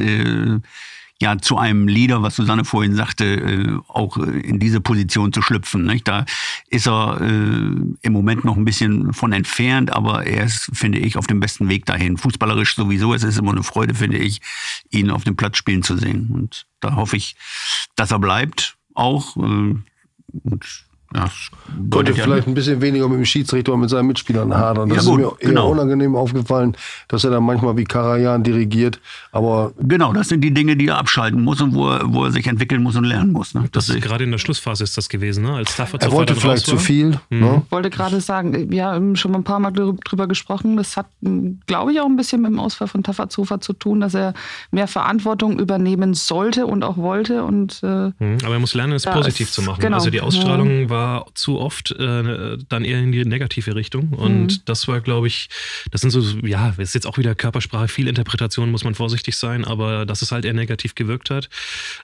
[1.21, 5.85] ja zu einem Leader, was Susanne vorhin sagte, auch in diese Position zu schlüpfen.
[5.85, 6.07] Nicht?
[6.07, 6.25] Da
[6.69, 11.27] ist er im Moment noch ein bisschen von entfernt, aber er ist, finde ich, auf
[11.27, 12.17] dem besten Weg dahin.
[12.17, 14.41] Fußballerisch sowieso, es ist immer eine Freude, finde ich,
[14.89, 16.31] ihn auf dem Platz spielen zu sehen.
[16.33, 17.35] Und da hoffe ich,
[17.95, 19.37] dass er bleibt auch.
[20.43, 20.84] Und
[21.15, 21.29] ja,
[21.89, 24.89] Könnte vielleicht ein bisschen weniger mit dem Schiedsrichter und mit seinen Mitspielern hadern.
[24.89, 25.69] Das ja, gut, ist mir eher genau.
[25.69, 26.75] unangenehm aufgefallen,
[27.07, 28.99] dass er dann manchmal wie Karajan dirigiert.
[29.31, 32.31] Aber genau, das sind die Dinge, die er abschalten muss und wo er, wo er
[32.31, 33.53] sich entwickeln muss und lernen muss.
[33.53, 33.61] Ne?
[33.71, 35.53] Das, das ist gerade in der Schlussphase ist das gewesen, ne?
[35.53, 37.19] Als Stafford er wollte vielleicht zu viel.
[37.29, 37.39] Mhm.
[37.39, 37.61] Ne?
[37.69, 40.77] wollte gerade sagen, wir haben schon mal ein paar Mal drüber gesprochen.
[40.77, 41.07] Das hat,
[41.67, 44.33] glaube ich, auch ein bisschen mit dem Ausfall von Tafazofa zu tun, dass er
[44.71, 47.43] mehr Verantwortung übernehmen sollte und auch wollte.
[47.43, 48.37] Und, äh, mhm.
[48.43, 49.81] Aber er muss lernen, es positiv zu machen.
[49.81, 49.97] Genau.
[49.97, 50.89] Also die Ausstrahlung ja.
[50.89, 54.09] war war zu oft äh, dann eher in die negative Richtung.
[54.09, 54.61] Und mhm.
[54.65, 55.49] das war, glaube ich,
[55.91, 59.65] das sind so, ja, ist jetzt auch wieder Körpersprache, viel Interpretation, muss man vorsichtig sein,
[59.65, 61.49] aber dass es halt eher negativ gewirkt hat.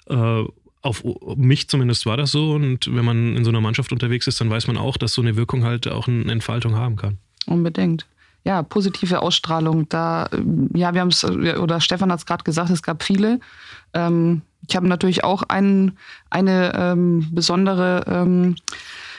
[0.08, 0.44] Äh,
[0.84, 1.04] auf
[1.36, 2.54] mich zumindest war das so.
[2.54, 5.22] Und wenn man in so einer Mannschaft unterwegs ist, dann weiß man auch, dass so
[5.22, 7.18] eine Wirkung halt auch eine Entfaltung haben kann.
[7.46, 8.06] Unbedingt
[8.44, 9.88] ja, positive Ausstrahlung.
[9.90, 10.28] Da,
[10.74, 13.40] ja, wir haben es, oder Stefan hat es gerade gesagt, es gab viele.
[13.94, 15.98] Ähm, ich habe natürlich auch ein,
[16.30, 18.56] eine ähm, besondere ähm,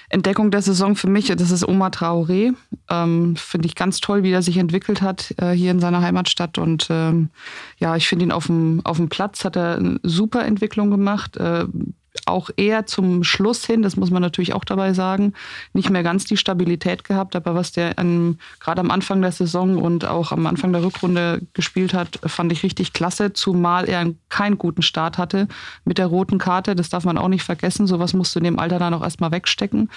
[0.08, 2.54] Entdeckung der Saison für mich, das ist Oma Traoré.
[2.88, 6.56] Ähm, finde ich ganz toll, wie er sich entwickelt hat äh, hier in seiner Heimatstadt.
[6.56, 7.28] Und ähm,
[7.78, 11.36] ja, ich finde ihn auf dem, auf dem Platz, hat er eine super Entwicklung gemacht.
[11.36, 11.66] Äh,
[12.32, 15.34] auch eher zum Schluss hin, das muss man natürlich auch dabei sagen,
[15.72, 17.36] nicht mehr ganz die Stabilität gehabt.
[17.36, 21.94] Aber was der gerade am Anfang der Saison und auch am Anfang der Rückrunde gespielt
[21.94, 25.46] hat, fand ich richtig klasse, zumal er keinen guten Start hatte
[25.84, 26.74] mit der roten Karte.
[26.74, 27.86] Das darf man auch nicht vergessen.
[27.86, 29.90] Sowas musst du in dem Alter dann auch erstmal wegstecken.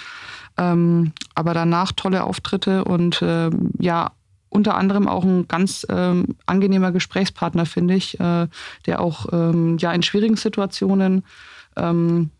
[0.58, 4.12] Ähm, aber danach tolle Auftritte und ähm, ja,
[4.48, 8.46] unter anderem auch ein ganz ähm, angenehmer Gesprächspartner, finde ich, äh,
[8.86, 11.24] der auch ähm, ja in schwierigen Situationen
[11.76, 12.30] ähm,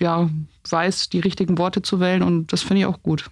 [0.00, 0.28] ja,
[0.68, 3.30] weiß, die richtigen Worte zu wählen und das finde ich auch gut.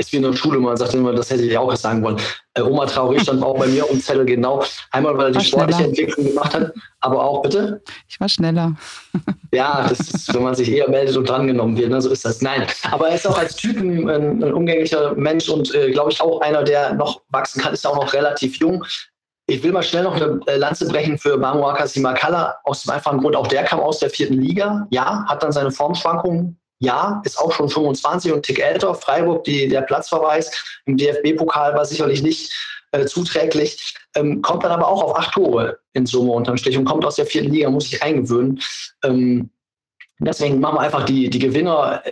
[0.00, 2.16] Ist wie in der Schule, man sagt immer, das hätte ich auch sagen wollen.
[2.54, 4.64] Äh, Oma Traoré stand auch bei mir um Zettel genau.
[4.92, 7.82] Einmal, weil er die sportliche Entwicklung gemacht hat, aber auch, bitte?
[8.08, 8.76] Ich war schneller.
[9.52, 12.00] ja, das ist, wenn man sich eher meldet und drangenommen wird, ne?
[12.00, 12.40] so ist das.
[12.40, 16.20] Nein, aber er ist auch als Typ ein, ein umgänglicher Mensch und äh, glaube ich
[16.22, 18.82] auch einer, der noch wachsen kann, ist auch noch relativ jung.
[19.50, 23.18] Ich will mal schnell noch eine äh, Lanze brechen für Mamuaka Simakala, aus dem einfachen
[23.18, 24.86] Grund, auch der kam aus der vierten Liga.
[24.90, 26.56] Ja, hat dann seine Formschwankungen.
[26.78, 28.94] Ja, ist auch schon 25 und Tick älter.
[28.94, 32.52] Freiburg, die, der Platzverweis im DFB-Pokal war sicherlich nicht
[32.92, 33.96] äh, zuträglich.
[34.14, 37.16] Ähm, kommt dann aber auch auf acht Tore in Summe unterm Strich und kommt aus
[37.16, 38.60] der vierten Liga, muss sich eingewöhnen.
[39.02, 39.50] Ähm,
[40.20, 42.02] deswegen machen wir einfach die, die Gewinner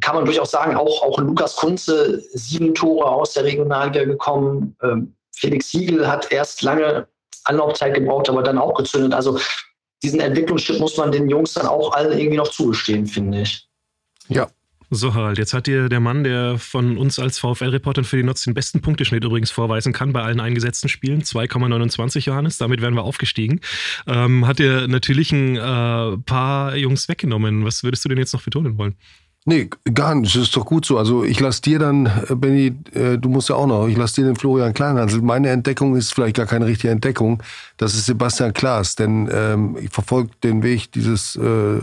[0.00, 5.14] kann man durchaus sagen, auch, auch Lukas Kunze, sieben Tore aus der Regionalliga gekommen, ähm,
[5.34, 7.08] Felix Siegel hat erst lange
[7.44, 9.14] Anlaufzeit gebraucht, aber dann auch gezündet.
[9.14, 9.40] Also
[10.02, 13.68] diesen Entwicklungsschritt muss man den Jungs dann auch allen irgendwie noch zugestehen, finde ich.
[14.28, 14.48] Ja.
[14.94, 18.44] So, Harald, jetzt hat dir der Mann, der von uns als VfL-Reporter für die Nutz
[18.44, 23.02] den besten Punkteschnitt übrigens vorweisen kann bei allen eingesetzten Spielen, 2,29 Johannes, damit wären wir
[23.02, 23.62] aufgestiegen,
[24.06, 27.64] ähm, hat dir natürlich ein äh, paar Jungs weggenommen.
[27.64, 28.96] Was würdest du denn jetzt noch betonen wollen?
[29.44, 30.36] Nee, gar nicht.
[30.36, 30.98] Das ist doch gut so.
[30.98, 34.20] Also ich lasse dir dann, äh, Benny, äh, du musst ja auch noch, ich lasse
[34.20, 35.20] dir den Florian Kleinhansel.
[35.20, 37.42] Meine Entdeckung ist vielleicht gar keine richtige Entdeckung.
[37.76, 41.80] Das ist Sebastian Klaas, denn ähm, ich verfolge den Weg dieses äh,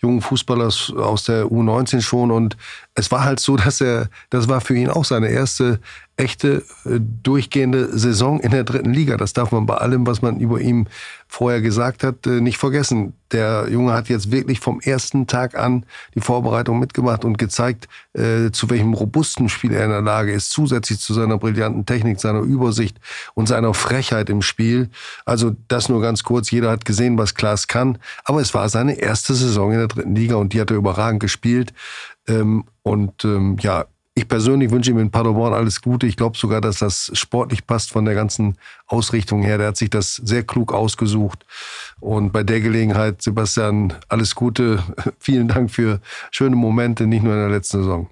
[0.00, 2.56] jungen Fußballers aus der U19 schon und
[2.94, 5.80] es war halt so, dass er, das war für ihn auch seine erste
[6.20, 9.16] echte äh, durchgehende Saison in der dritten Liga.
[9.16, 10.88] Das darf man bei allem, was man über ihn
[11.26, 13.14] vorher gesagt hat, äh, nicht vergessen.
[13.32, 18.50] Der Junge hat jetzt wirklich vom ersten Tag an die Vorbereitung mitgemacht und gezeigt, äh,
[18.50, 22.40] zu welchem robusten Spiel er in der Lage ist, zusätzlich zu seiner brillanten Technik, seiner
[22.40, 22.98] Übersicht
[23.34, 24.90] und seiner Frechheit im Spiel.
[25.24, 26.50] Also das nur ganz kurz.
[26.50, 27.98] Jeder hat gesehen, was Klaas kann.
[28.24, 31.20] Aber es war seine erste Saison in der dritten Liga und die hat er überragend
[31.20, 31.72] gespielt.
[32.28, 33.86] Ähm, und ähm, ja,
[34.20, 36.06] ich persönlich wünsche ihm in Paderborn alles Gute.
[36.06, 38.56] Ich glaube sogar, dass das sportlich passt von der ganzen
[38.86, 39.56] Ausrichtung her.
[39.56, 41.46] Der hat sich das sehr klug ausgesucht.
[42.00, 44.82] Und bei der Gelegenheit, Sebastian, alles Gute.
[45.18, 48.10] Vielen Dank für schöne Momente, nicht nur in der letzten Saison.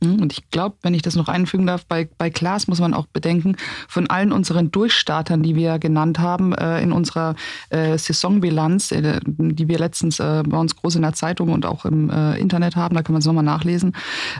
[0.00, 2.94] Mhm, und ich glaube, wenn ich das noch einfügen darf, bei, bei Klaas muss man
[2.94, 3.56] auch bedenken,
[3.88, 7.34] von allen unseren Durchstartern, die wir genannt haben, äh, in unserer
[7.70, 11.84] äh, Saisonbilanz, äh, die wir letztens äh, bei uns groß in der Zeitung und auch
[11.84, 13.94] im äh, Internet haben, da kann man es nochmal nachlesen,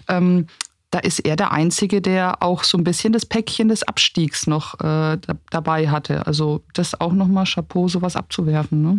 [0.08, 0.46] ähm,
[0.90, 4.80] da ist er der Einzige, der auch so ein bisschen das Päckchen des Abstiegs noch
[4.80, 5.18] äh,
[5.50, 6.26] dabei hatte.
[6.26, 8.82] Also das auch nochmal Chapeau, sowas abzuwerfen.
[8.82, 8.98] Ne?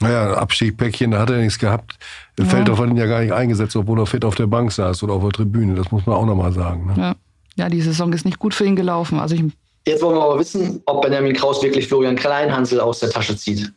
[0.00, 1.98] Naja, Abstiegpäckchen, da hat er nichts gehabt.
[2.38, 2.44] Ja.
[2.44, 5.14] Feldhoff hat ihn ja gar nicht eingesetzt, obwohl er fit auf der Bank saß oder
[5.14, 5.74] auf der Tribüne.
[5.74, 6.86] Das muss man auch nochmal sagen.
[6.86, 6.94] Ne?
[6.96, 7.16] Ja.
[7.56, 9.18] ja, die Saison ist nicht gut für ihn gelaufen.
[9.18, 9.44] Also ich
[9.86, 13.72] Jetzt wollen wir aber wissen, ob Benjamin Kraus wirklich Florian Kleinhansel aus der Tasche zieht.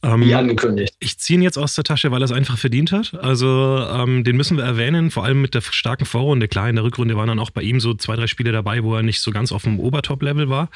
[0.00, 0.94] Ähm, Wie angekündigt.
[1.00, 3.14] Ich ziehe ihn jetzt aus der Tasche, weil er es einfach verdient hat.
[3.14, 6.46] Also ähm, den müssen wir erwähnen, vor allem mit der starken Vorrunde.
[6.46, 8.94] Klar, in der Rückrunde waren dann auch bei ihm so zwei, drei Spiele dabei, wo
[8.94, 10.68] er nicht so ganz auf dem Obertop-Level war.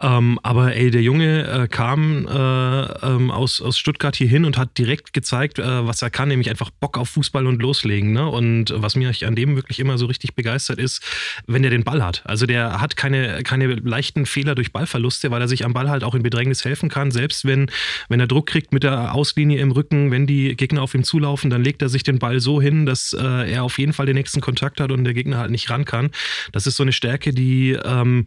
[0.00, 4.56] Ähm, aber ey, der Junge äh, kam äh, ähm, aus, aus Stuttgart hier hin und
[4.56, 8.12] hat direkt gezeigt, äh, was er kann, nämlich einfach Bock auf Fußball und loslegen.
[8.12, 8.26] Ne?
[8.26, 11.02] Und was mich an dem wirklich immer so richtig begeistert ist,
[11.46, 12.22] wenn er den Ball hat.
[12.24, 16.04] Also der hat keine, keine leichten Fehler durch Ballverluste, weil er sich am Ball halt
[16.04, 17.70] auch in Bedrängnis helfen kann, selbst wenn,
[18.08, 21.50] wenn er Druck kriegt mit der Auslinie im Rücken, wenn die Gegner auf ihn zulaufen,
[21.50, 24.16] dann legt er sich den Ball so hin, dass äh, er auf jeden Fall den
[24.16, 26.10] nächsten Kontakt hat und der Gegner halt nicht ran kann.
[26.52, 28.24] Das ist so eine Stärke, die ähm,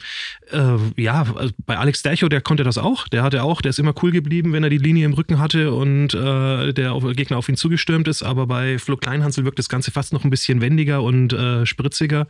[0.51, 1.25] äh, ja,
[1.65, 3.08] bei Alex Dercho, der konnte das auch.
[3.08, 5.73] Der hatte auch, der ist immer cool geblieben, wenn er die Linie im Rücken hatte
[5.73, 8.23] und äh, der Gegner auf ihn zugestürmt ist.
[8.23, 12.27] Aber bei Flo Kleinhansel wirkt das Ganze fast noch ein bisschen wendiger und äh, spritziger.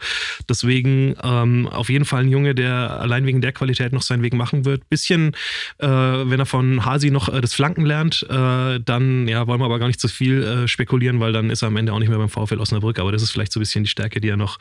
[0.47, 4.34] Deswegen ähm, auf jeden Fall ein Junge, der allein wegen der Qualität noch seinen Weg
[4.34, 4.88] machen wird.
[4.89, 5.36] Bisschen,
[5.80, 8.26] äh, wenn er von Hasi noch äh, das Flanken lernt.
[8.30, 11.62] Äh, dann ja, wollen wir aber gar nicht zu viel äh, spekulieren, weil dann ist
[11.62, 13.00] er am Ende auch nicht mehr beim VfL Osnabrück.
[13.00, 14.58] Aber das ist vielleicht so ein bisschen die Stärke, die er noch,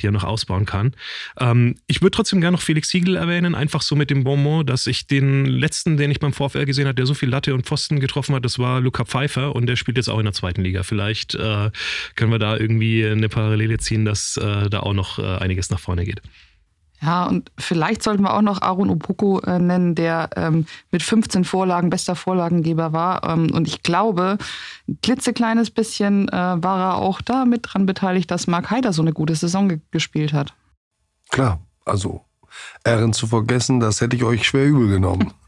[0.00, 0.94] die er noch ausbauen kann.
[1.38, 4.86] Ähm, ich würde trotzdem gerne noch Felix Siegel erwähnen, einfach so mit dem Bonbon, dass
[4.86, 8.00] ich den letzten, den ich beim VfL gesehen habe, der so viel Latte und Pfosten
[8.00, 10.82] getroffen hat, das war Luca Pfeiffer und der spielt jetzt auch in der zweiten Liga.
[10.82, 11.70] Vielleicht äh,
[12.14, 15.80] können wir da irgendwie eine Parallele ziehen, dass äh, da auch noch äh, einiges nach
[15.80, 16.22] vorne geht.
[17.06, 21.44] Ja, und vielleicht sollten wir auch noch Aaron Opoko äh, nennen, der ähm, mit 15
[21.44, 23.22] Vorlagen bester Vorlagengeber war.
[23.22, 24.38] Ähm, und ich glaube,
[24.88, 29.02] ein klitzekleines bisschen äh, war er auch da mit dran beteiligt, dass Mark Haider so
[29.02, 30.52] eine gute Saison ge gespielt hat.
[31.30, 32.24] Klar, also
[32.84, 35.32] Ehren zu vergessen, das hätte ich euch schwer übel genommen.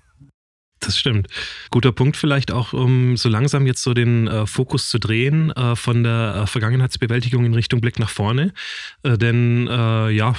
[0.80, 1.26] Das stimmt.
[1.72, 5.74] Guter Punkt vielleicht auch, um so langsam jetzt so den äh, Fokus zu drehen äh,
[5.74, 8.52] von der äh, Vergangenheitsbewältigung in Richtung Blick nach vorne.
[9.02, 10.34] Äh, denn äh, ja,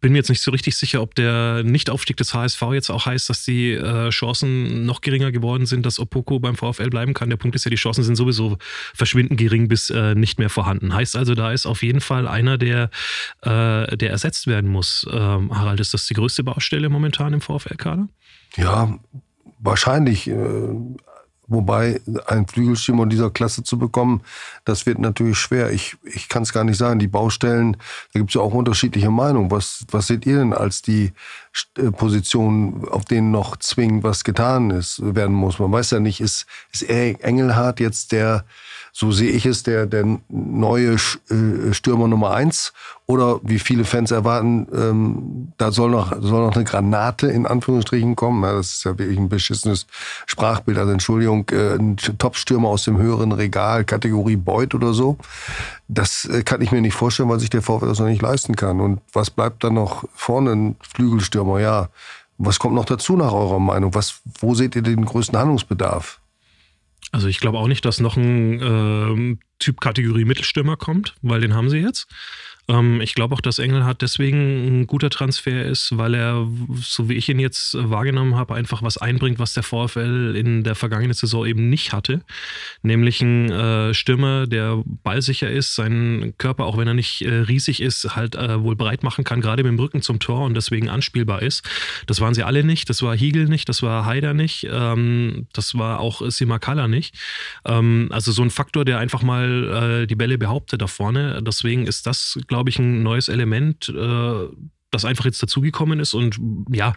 [0.00, 3.28] bin mir jetzt nicht so richtig sicher, ob der Nichtaufstieg des HSV jetzt auch heißt,
[3.28, 7.30] dass die äh, Chancen noch geringer geworden sind, dass Opoko beim VfL bleiben kann.
[7.30, 8.58] Der Punkt ist ja, die Chancen sind sowieso
[8.94, 10.94] verschwindend gering bis äh, nicht mehr vorhanden.
[10.94, 12.90] Heißt also, da ist auf jeden Fall einer, der,
[13.42, 15.06] äh, der ersetzt werden muss.
[15.10, 18.08] Ähm, Harald, ist das die größte Baustelle momentan im VfL-Kader?
[18.56, 18.98] Ja,
[19.58, 20.30] wahrscheinlich.
[21.48, 24.22] Wobei ein Flügelstürmer dieser Klasse zu bekommen,
[24.64, 25.70] das wird natürlich schwer.
[25.70, 26.98] Ich, ich kann es gar nicht sagen.
[26.98, 27.76] Die Baustellen,
[28.12, 29.50] da gibt es ja auch unterschiedliche Meinungen.
[29.50, 31.12] Was, was seht ihr denn als die
[31.78, 35.60] äh, Positionen, auf denen noch zwingend was getan ist, werden muss?
[35.60, 38.44] Man weiß ja nicht, ist, ist Engelhardt jetzt der
[38.98, 42.72] so sehe ich es, der, der neue äh, Stürmer Nummer eins
[43.04, 48.16] oder wie viele Fans erwarten, ähm, da soll noch, soll noch eine Granate in Anführungsstrichen
[48.16, 48.42] kommen.
[48.42, 49.86] Ja, das ist ja wirklich ein beschissenes
[50.24, 50.78] Sprachbild.
[50.78, 55.18] Also Entschuldigung, äh, ein Top-Stürmer aus dem höheren Regal, Kategorie Beut oder so.
[55.88, 58.56] Das äh, kann ich mir nicht vorstellen, weil sich der VfL das noch nicht leisten
[58.56, 58.80] kann.
[58.80, 60.52] Und was bleibt dann noch vorne?
[60.52, 61.90] Ein Flügelstürmer, ja.
[62.38, 63.94] Was kommt noch dazu nach eurer Meinung?
[63.94, 66.18] Was, wo seht ihr den größten Handlungsbedarf?
[67.12, 71.54] Also ich glaube auch nicht, dass noch ein äh, Typ Kategorie Mittelstürmer kommt, weil den
[71.54, 72.08] haben sie jetzt.
[72.68, 76.48] Ähm, ich glaube auch, dass Engelhardt deswegen ein guter Transfer ist, weil er,
[76.80, 80.74] so wie ich ihn jetzt wahrgenommen habe, einfach was einbringt, was der VfL in der
[80.74, 82.22] vergangenen Saison eben nicht hatte.
[82.82, 87.80] Nämlich ein äh, Stürmer, der ballsicher ist, seinen Körper, auch wenn er nicht äh, riesig
[87.80, 90.88] ist, halt äh, wohl breit machen kann, gerade mit dem Rücken zum Tor und deswegen
[90.88, 91.64] anspielbar ist.
[92.06, 92.88] Das waren sie alle nicht.
[92.90, 97.14] Das war Hiegel nicht, das war Haider nicht, ähm, das war auch Simakala nicht.
[97.64, 101.42] Ähm, also so ein Faktor, der einfach mal äh, die Bälle behauptet da vorne.
[101.42, 104.46] Deswegen ist das, glaube ich, ein neues Element, äh,
[104.90, 106.38] das einfach jetzt dazugekommen ist und
[106.70, 106.94] ja,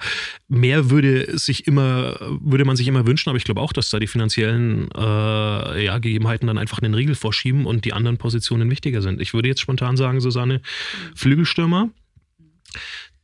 [0.47, 3.99] mehr würde sich immer, würde man sich immer wünschen, aber ich glaube auch, dass da
[3.99, 9.01] die finanziellen äh, ja, Gegebenheiten dann einfach einen Riegel vorschieben und die anderen Positionen wichtiger
[9.01, 9.21] sind.
[9.21, 10.61] Ich würde jetzt spontan sagen, Susanne,
[11.15, 11.89] Flügelstürmer.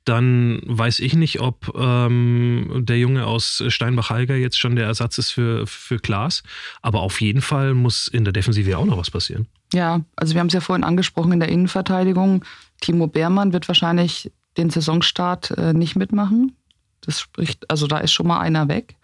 [0.05, 5.31] Dann weiß ich nicht, ob ähm, der Junge aus Steinbach-Halger jetzt schon der Ersatz ist
[5.31, 6.43] für, für Klaas.
[6.81, 9.47] Aber auf jeden Fall muss in der Defensive auch noch was passieren.
[9.73, 12.45] Ja, also wir haben es ja vorhin angesprochen in der Innenverteidigung.
[12.81, 16.55] Timo Beermann wird wahrscheinlich den Saisonstart äh, nicht mitmachen.
[17.01, 18.95] Das spricht, also da ist schon mal einer weg.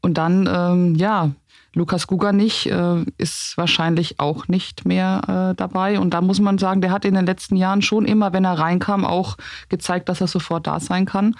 [0.00, 1.32] Und dann, ähm, ja,
[1.74, 5.98] Lukas Guganich äh, ist wahrscheinlich auch nicht mehr äh, dabei.
[5.98, 8.58] Und da muss man sagen, der hat in den letzten Jahren schon immer, wenn er
[8.58, 9.36] reinkam, auch
[9.68, 11.34] gezeigt, dass er sofort da sein kann.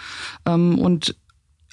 [0.45, 1.17] Ähm, und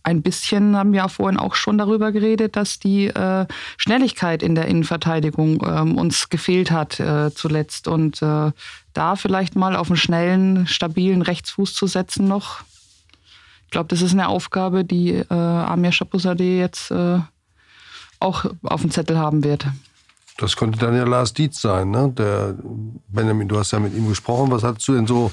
[0.04, 3.46] ein bisschen haben wir vorhin auch schon darüber geredet, dass die äh,
[3.78, 7.88] Schnelligkeit in der Innenverteidigung ähm, uns gefehlt hat äh, zuletzt.
[7.88, 8.52] Und äh,
[8.94, 12.62] da vielleicht mal auf einen schnellen, stabilen Rechtsfuß zu setzen noch.
[13.66, 17.20] Ich glaube, das ist eine Aufgabe, die äh, Amir Chapouzadeh jetzt äh,
[18.22, 19.66] auch auf dem Zettel haben wird.
[20.38, 22.12] Das könnte dann ja Lars Dietz sein, ne?
[22.18, 22.56] Der
[23.10, 24.50] Benjamin, du hast ja mit ihm gesprochen.
[24.50, 25.32] Was hast du denn so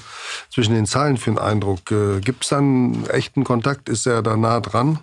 [0.51, 1.89] zwischen den Zeilen für einen Eindruck?
[1.91, 3.89] Äh, Gibt es dann echten Kontakt?
[3.89, 4.99] Ist er da nah dran?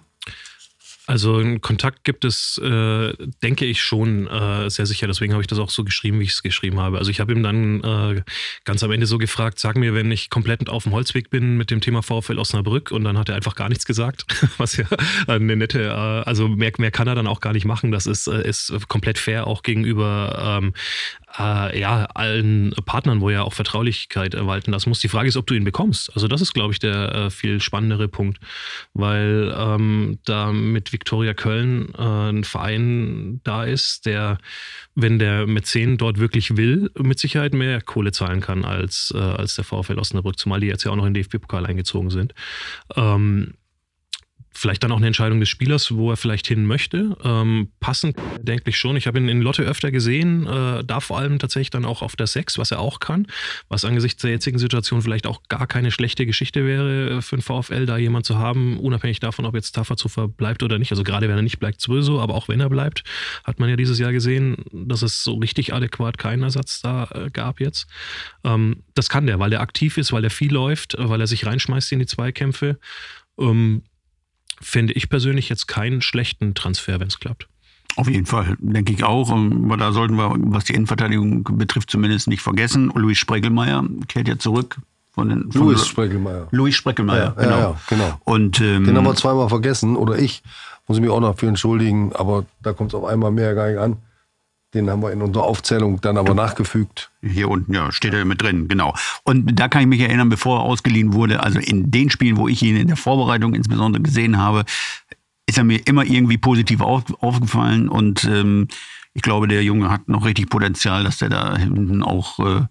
[1.06, 5.06] Also einen Kontakt gibt es, äh, denke ich schon äh, sehr sicher.
[5.06, 6.98] Deswegen habe ich das auch so geschrieben, wie ich es geschrieben habe.
[6.98, 8.22] Also ich habe ihm dann äh,
[8.64, 11.70] ganz am Ende so gefragt, sag mir, wenn ich komplett auf dem Holzweg bin mit
[11.70, 14.26] dem Thema VfL Osnabrück und dann hat er einfach gar nichts gesagt,
[14.58, 14.86] was ja
[15.28, 17.92] eine nette, äh, also mehr, mehr kann er dann auch gar nicht machen.
[17.92, 20.74] Das ist, äh, ist komplett fair auch gegenüber ähm,
[21.38, 25.00] äh, ja, allen Partnern, wo ja auch Vertraulichkeit walten lassen muss.
[25.00, 26.10] Die Frage ist, ob du ihn bekommst.
[26.14, 28.38] Also das ist, glaube ich, der äh, viel spannendere Punkt,
[28.94, 34.38] weil ähm, da mit Viktoria Köln äh, ein Verein da ist, der,
[34.94, 39.56] wenn der Mäzen dort wirklich will, mit Sicherheit mehr Kohle zahlen kann als, äh, als
[39.56, 42.34] der VfL Osnabrück, zumal die jetzt ja auch noch in den DFB-Pokal eingezogen sind.
[42.94, 43.54] Ähm,
[44.56, 47.14] Vielleicht dann auch eine Entscheidung des Spielers, wo er vielleicht hin möchte.
[47.22, 48.96] Ähm, passend, denke ich schon.
[48.96, 52.16] Ich habe ihn in Lotte öfter gesehen, äh, da vor allem tatsächlich dann auch auf
[52.16, 53.26] der 6, was er auch kann.
[53.68, 57.84] Was angesichts der jetzigen Situation vielleicht auch gar keine schlechte Geschichte wäre für den VfL,
[57.84, 60.90] da jemand zu haben, unabhängig davon, ob jetzt Tafazuffer bleibt oder nicht.
[60.90, 63.04] Also gerade wenn er nicht bleibt, sowieso, aber auch wenn er bleibt,
[63.44, 67.30] hat man ja dieses Jahr gesehen, dass es so richtig adäquat keinen Ersatz da äh,
[67.30, 67.88] gab jetzt.
[68.42, 71.44] Ähm, das kann der, weil er aktiv ist, weil er viel läuft, weil er sich
[71.44, 72.78] reinschmeißt in die Zweikämpfe.
[73.38, 73.82] Ähm,
[74.60, 77.48] finde ich persönlich jetzt keinen schlechten Transfer, wenn es klappt.
[77.96, 79.30] Auf jeden Fall, denke ich auch.
[79.30, 82.92] Aber da sollten wir, was die Innenverteidigung betrifft, zumindest nicht vergessen.
[82.94, 84.76] Luis Spreckelmeier kehrt ja zurück.
[85.12, 86.46] Von den, von Louis Spreckelmeier.
[86.50, 87.58] Louis Spreckelmeier, ja, genau.
[87.58, 88.20] Ja, genau.
[88.24, 90.42] Und, ähm, Den haben wir zweimal vergessen, oder ich.
[90.86, 93.68] Muss ich mich auch noch für entschuldigen, aber da kommt es auf einmal mehr gar
[93.68, 93.96] nicht an.
[94.76, 97.10] Den haben wir in unserer Aufzählung dann aber nachgefügt.
[97.22, 98.94] Hier unten, ja, steht er mit drin, genau.
[99.24, 102.46] Und da kann ich mich erinnern, bevor er ausgeliehen wurde, also in den Spielen, wo
[102.46, 104.66] ich ihn in der Vorbereitung insbesondere gesehen habe,
[105.46, 107.88] ist er mir immer irgendwie positiv auf, aufgefallen.
[107.88, 108.68] Und ähm,
[109.14, 112.66] ich glaube, der Junge hat noch richtig Potenzial, dass der da hinten auch äh,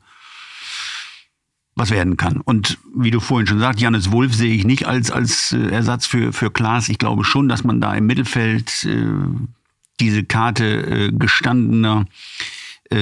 [1.75, 2.39] was werden kann.
[2.39, 6.05] Und wie du vorhin schon sagst, Janis Wolf sehe ich nicht als, als äh, Ersatz
[6.05, 6.87] für, für Klaas.
[6.87, 9.07] Ich glaube schon, dass man da im Mittelfeld äh,
[9.99, 12.05] diese Karte äh, gestandener
[12.91, 12.97] äh,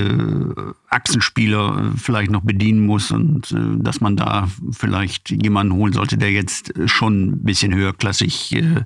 [0.89, 6.17] Achsenspieler äh, vielleicht noch bedienen muss und äh, dass man da vielleicht jemanden holen sollte,
[6.17, 8.85] der jetzt schon ein bisschen höherklassig äh,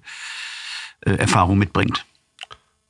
[1.02, 2.06] äh, Erfahrung mitbringt.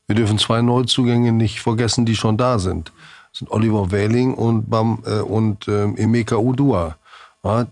[0.08, 2.94] Wir dürfen zwei Neuzugänge nicht vergessen, die schon da sind.
[3.32, 6.98] Das sind Oliver Wähling und, Bam, äh, und äh, Emeka Udua.
[7.48, 7.66] Ja,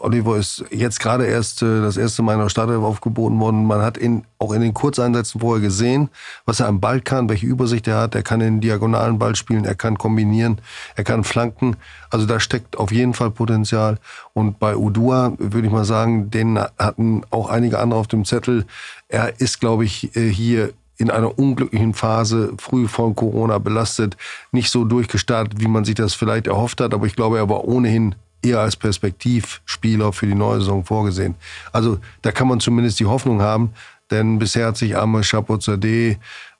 [0.00, 3.64] Oliver ist jetzt gerade erst äh, das erste Mal in der Startelf aufgeboten worden.
[3.64, 6.08] Man hat ihn auch in den Kurzeinsätzen vorher gesehen,
[6.46, 8.16] was er am Ball kann, welche Übersicht er hat.
[8.16, 10.60] Er kann den diagonalen Ball spielen, er kann kombinieren,
[10.96, 11.76] er kann flanken.
[12.10, 13.98] Also da steckt auf jeden Fall Potenzial.
[14.32, 18.66] Und bei Udua würde ich mal sagen, den hatten auch einige andere auf dem Zettel.
[19.06, 24.16] Er ist, glaube ich, äh, hier in einer unglücklichen Phase, früh von Corona belastet,
[24.50, 26.94] nicht so durchgestartet, wie man sich das vielleicht erhofft hat.
[26.94, 31.34] Aber ich glaube, er war ohnehin eher als Perspektivspieler für die neue Saison vorgesehen.
[31.72, 33.72] Also da kann man zumindest die Hoffnung haben,
[34.10, 36.16] denn bisher hat sich Amr Chapozadeh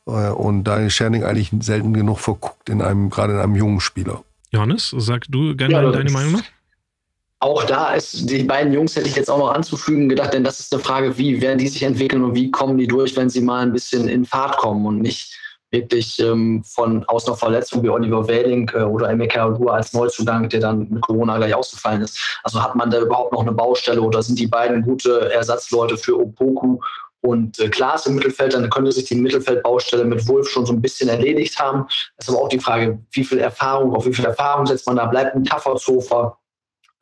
[0.07, 4.23] äh, und Daniel Scherning eigentlich selten genug verguckt, in einem, gerade in einem jungen Spieler.
[4.51, 6.43] Johannes, sag du gerne ja, deine Meinung
[7.45, 10.61] auch da ist, die beiden Jungs hätte ich jetzt auch noch anzufügen gedacht, denn das
[10.61, 13.43] ist eine Frage, wie werden die sich entwickeln und wie kommen die durch, wenn sie
[13.43, 15.37] mal ein bisschen in Fahrt kommen und nicht
[15.75, 20.49] wirklich ähm, von aus einer Verletzung wie Oliver Welling äh, oder Emeka Ruhr als Neuzugang,
[20.49, 22.41] der dann mit Corona gleich ausgefallen ist.
[22.43, 26.19] Also hat man da überhaupt noch eine Baustelle oder sind die beiden gute Ersatzleute für
[26.19, 26.79] Opoku
[27.25, 30.83] und äh, Klaas im Mittelfeld, dann könnte sich die Mittelfeldbaustelle mit Wolf schon so ein
[30.83, 31.87] bisschen erledigt haben.
[32.17, 34.97] Es ist aber auch die Frage, wie viel Erfahrung, auf wie viel Erfahrung setzt man
[34.97, 35.07] da?
[35.07, 36.39] Bleibt ein Tafferzofer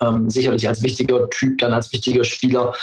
[0.01, 2.75] ähm, sicherlich als wichtiger Typ, dann als wichtiger Spieler.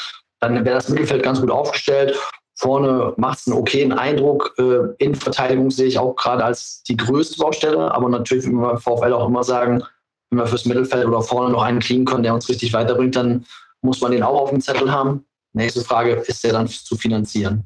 [0.41, 2.17] Dann wäre das Mittelfeld ganz gut aufgestellt.
[2.59, 4.53] Vorne macht es einen okayen Eindruck.
[4.57, 7.93] Äh, in Verteidigung sehe ich auch gerade als die größte Baustelle.
[7.93, 9.81] Aber natürlich, wie wir VfL auch immer sagen,
[10.29, 13.45] wenn wir fürs Mittelfeld oder vorne noch einen kriegen können, der uns richtig weiterbringt, dann
[13.81, 15.23] muss man den auch auf dem Zettel haben.
[15.53, 17.63] Nächste Frage, ist der dann zu finanzieren?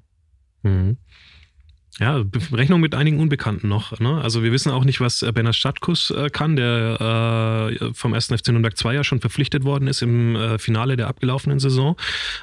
[0.61, 0.97] Mhm.
[1.99, 3.99] Ja, Rechnung mit einigen Unbekannten noch.
[3.99, 4.19] Ne?
[4.19, 8.29] Also wir wissen auch nicht, was äh, Benas Stadkus äh, kann, der äh, vom 1.
[8.29, 11.95] FC Nürnberg 2 ja schon verpflichtet worden ist im äh, Finale der abgelaufenen Saison.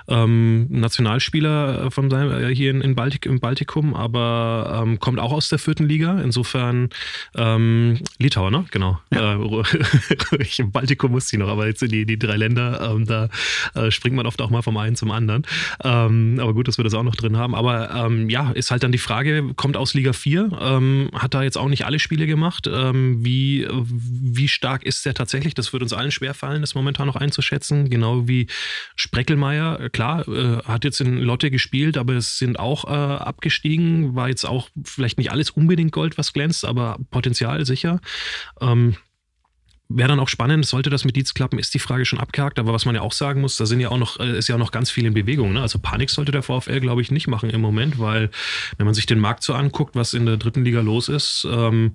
[0.07, 5.33] Ähm, Nationalspieler äh, von seinem, hier in, in Baltik, im Baltikum, aber ähm, kommt auch
[5.33, 6.21] aus der vierten Liga.
[6.21, 6.91] Insofern
[7.35, 8.67] ähm, Litauer, ne?
[8.71, 9.01] Genau.
[9.13, 9.35] Ja.
[10.59, 13.29] Im Baltikum muss sie noch, aber jetzt die, die drei Länder, ähm, da
[13.91, 15.45] springt man oft auch mal vom einen zum anderen.
[15.83, 17.55] Ähm, aber gut, dass wir das auch noch drin haben.
[17.55, 21.43] Aber ähm, ja, ist halt dann die Frage, kommt aus Liga 4, ähm, hat da
[21.43, 22.69] jetzt auch nicht alle Spiele gemacht.
[22.73, 25.55] Ähm, wie, wie stark ist der tatsächlich?
[25.55, 27.91] Das wird uns allen schwerfallen, das momentan noch einzuschätzen.
[27.91, 28.47] Genau wie
[28.97, 34.15] Spreckelmeier, klar, äh, hat jetzt in Lotte gespielt, aber es sind auch äh, abgestiegen.
[34.15, 38.01] War jetzt auch vielleicht nicht alles unbedingt Gold, was glänzt, aber Potenzial sicher.
[38.61, 38.97] Ähm,
[39.93, 42.61] Wäre dann auch spannend, sollte das mit Dietz klappen, ist die Frage schon abgehakt.
[42.61, 44.55] Aber was man ja auch sagen muss, da sind ja auch noch, äh, ist ja
[44.55, 45.53] auch noch ganz viel in Bewegung.
[45.53, 45.61] Ne?
[45.61, 48.31] Also Panik sollte der VfL, glaube ich, nicht machen im Moment, weil
[48.79, 51.95] wenn man sich den Markt so anguckt, was in der dritten Liga los ist, ähm,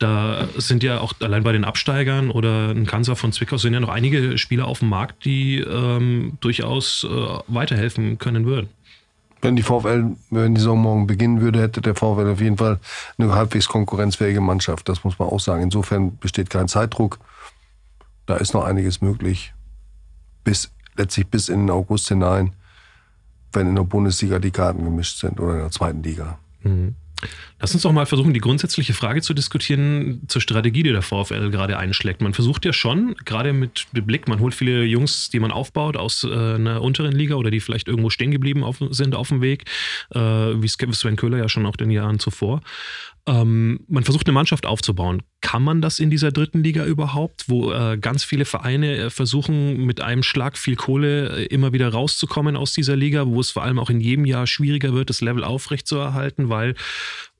[0.00, 3.80] da sind ja auch allein bei den Absteigern oder ein Kanzer von Zwickau sind ja
[3.80, 7.08] noch einige Spieler auf dem Markt, die ähm, durchaus äh,
[7.46, 8.68] weiterhelfen können würden
[9.40, 12.78] wenn die VfL, wenn die Saison morgen beginnen würde, hätte der VfL auf jeden Fall
[13.18, 14.88] eine halbwegs konkurrenzfähige Mannschaft.
[14.88, 15.62] Das muss man auch sagen.
[15.62, 17.18] Insofern besteht kein Zeitdruck.
[18.26, 19.54] Da ist noch einiges möglich.
[20.44, 22.52] Bis, letztlich bis in den August hinein,
[23.52, 26.38] wenn in der Bundesliga die Karten gemischt sind oder in der zweiten Liga.
[26.62, 26.94] Mhm.
[27.60, 31.50] Lass uns doch mal versuchen, die grundsätzliche Frage zu diskutieren zur Strategie, die der VfL
[31.50, 32.20] gerade einschlägt.
[32.20, 36.24] Man versucht ja schon, gerade mit Blick, man holt viele Jungs, die man aufbaut aus
[36.24, 39.64] äh, einer unteren Liga oder die vielleicht irgendwo stehen geblieben auf, sind auf dem Weg,
[40.14, 42.60] äh, wie Sven Köhler ja schon auch den Jahren zuvor.
[43.28, 45.22] Ähm, man versucht eine Mannschaft aufzubauen.
[45.42, 49.84] Kann man das in dieser dritten Liga überhaupt, wo äh, ganz viele Vereine äh, versuchen,
[49.84, 53.64] mit einem Schlag viel Kohle äh, immer wieder rauszukommen aus dieser Liga, wo es vor
[53.64, 56.74] allem auch in jedem Jahr schwieriger wird, das Level aufrechtzuerhalten, weil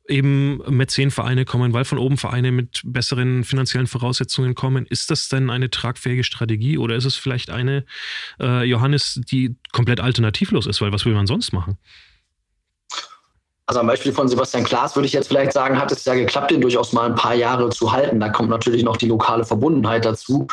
[0.08, 4.84] eben Mäzenvereine kommen, weil von oben Vereine mit besseren finanziellen Voraussetzungen kommen.
[4.84, 7.84] Ist das denn eine tragfähige Strategie oder ist es vielleicht eine,
[8.40, 10.82] äh, Johannes, die komplett alternativlos ist?
[10.82, 11.78] Weil was will man sonst machen?
[13.68, 16.50] Also am Beispiel von Sebastian Klaas würde ich jetzt vielleicht sagen, hat es ja geklappt,
[16.50, 18.18] den durchaus mal ein paar Jahre zu halten.
[18.18, 20.46] Da kommt natürlich noch die lokale Verbundenheit dazu.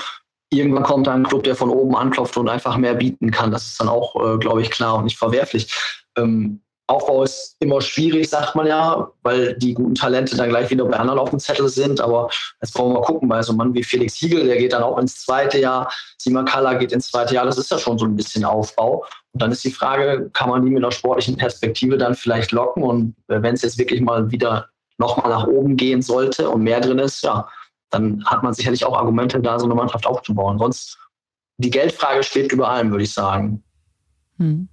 [0.49, 3.51] Irgendwann kommt ein Club, der von oben anklopft und einfach mehr bieten kann.
[3.51, 5.74] Das ist dann auch, äh, glaube ich, klar und nicht verwerflich.
[6.18, 10.84] Ähm, Aufbau ist immer schwierig, sagt man ja, weil die guten Talente dann gleich wieder
[10.84, 12.01] bei anderen auf dem Zettel sind.
[12.01, 12.30] Aber
[12.61, 14.84] jetzt wollen wir mal gucken, bei so einem Mann wie Felix Hiegel, der geht dann
[14.84, 15.89] auch ins zweite Jahr.
[16.18, 17.45] Simon Kalla geht ins zweite Jahr.
[17.45, 19.05] Das ist ja schon so ein bisschen Aufbau.
[19.36, 22.83] Und dann ist die Frage, kann man die mit einer sportlichen Perspektive dann vielleicht locken?
[22.83, 26.99] Und wenn es jetzt wirklich mal wieder nochmal nach oben gehen sollte und mehr drin
[26.99, 27.45] ist, ja,
[27.89, 30.57] dann hat man sicherlich auch Argumente, da so eine Mannschaft aufzubauen.
[30.57, 30.97] Sonst
[31.57, 33.61] die Geldfrage steht über allem, würde ich sagen.
[34.38, 34.69] Hm.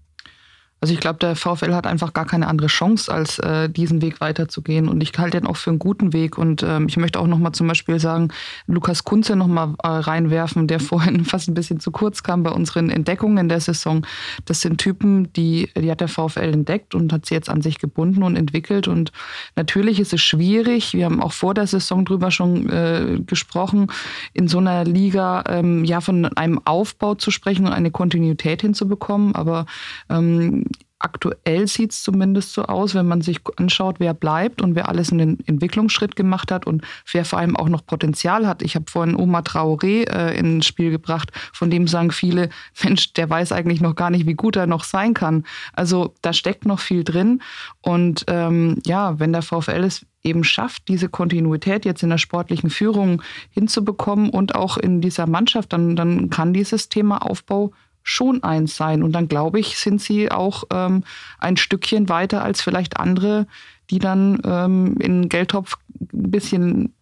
[0.83, 4.21] Also ich glaube, der VfL hat einfach gar keine andere Chance, als äh, diesen Weg
[4.21, 4.89] weiterzugehen.
[4.89, 6.39] Und ich halte den auch für einen guten Weg.
[6.39, 8.33] Und ähm, ich möchte auch nochmal zum Beispiel sagen,
[8.67, 12.91] Lukas Kunze nochmal äh, reinwerfen, der vorhin fast ein bisschen zu kurz kam bei unseren
[12.91, 14.05] Entdeckungen der Saison.
[14.45, 17.79] Das sind Typen, die, die hat der VfL entdeckt und hat sie jetzt an sich
[17.79, 18.89] gebunden und entwickelt.
[18.89, 19.13] Und
[19.55, 23.87] natürlich ist es schwierig, wir haben auch vor der Saison drüber schon äh, gesprochen,
[24.33, 29.37] in so einer Liga ähm, ja von einem Aufbau zu sprechen und eine Kontinuität hinzubekommen.
[29.37, 29.67] Aber
[30.11, 30.65] ähm,
[31.03, 35.13] aktuell sieht es zumindest so aus, wenn man sich anschaut, wer bleibt und wer alles
[35.13, 38.63] einen Entwicklungsschritt gemacht hat und wer vor allem auch noch Potenzial hat.
[38.63, 42.51] Ich habe vorhin Oma Traoré äh, ins Spiel gebracht, von dem sagen viele,
[42.85, 45.45] Mensch, der weiß eigentlich noch gar nicht, wie gut er noch sein kann.
[45.73, 47.43] Also da steckt noch viel drin.
[47.81, 52.71] Und ähm, ja, wenn der VfL es eben schafft, diese Kontinuität jetzt in der sportlichen
[52.71, 57.73] Führung hinzubekommen und auch in dieser Mannschaft, dann, dann kann dieses Thema Aufbau
[58.03, 59.03] schon eins sein.
[59.03, 61.05] Und dann glaube ich, sind sie auch ähm,
[61.39, 63.47] ein Stückchen weiter als vielleicht andere,
[63.91, 66.95] die dann ähm, in den Geldtopf ein bisschen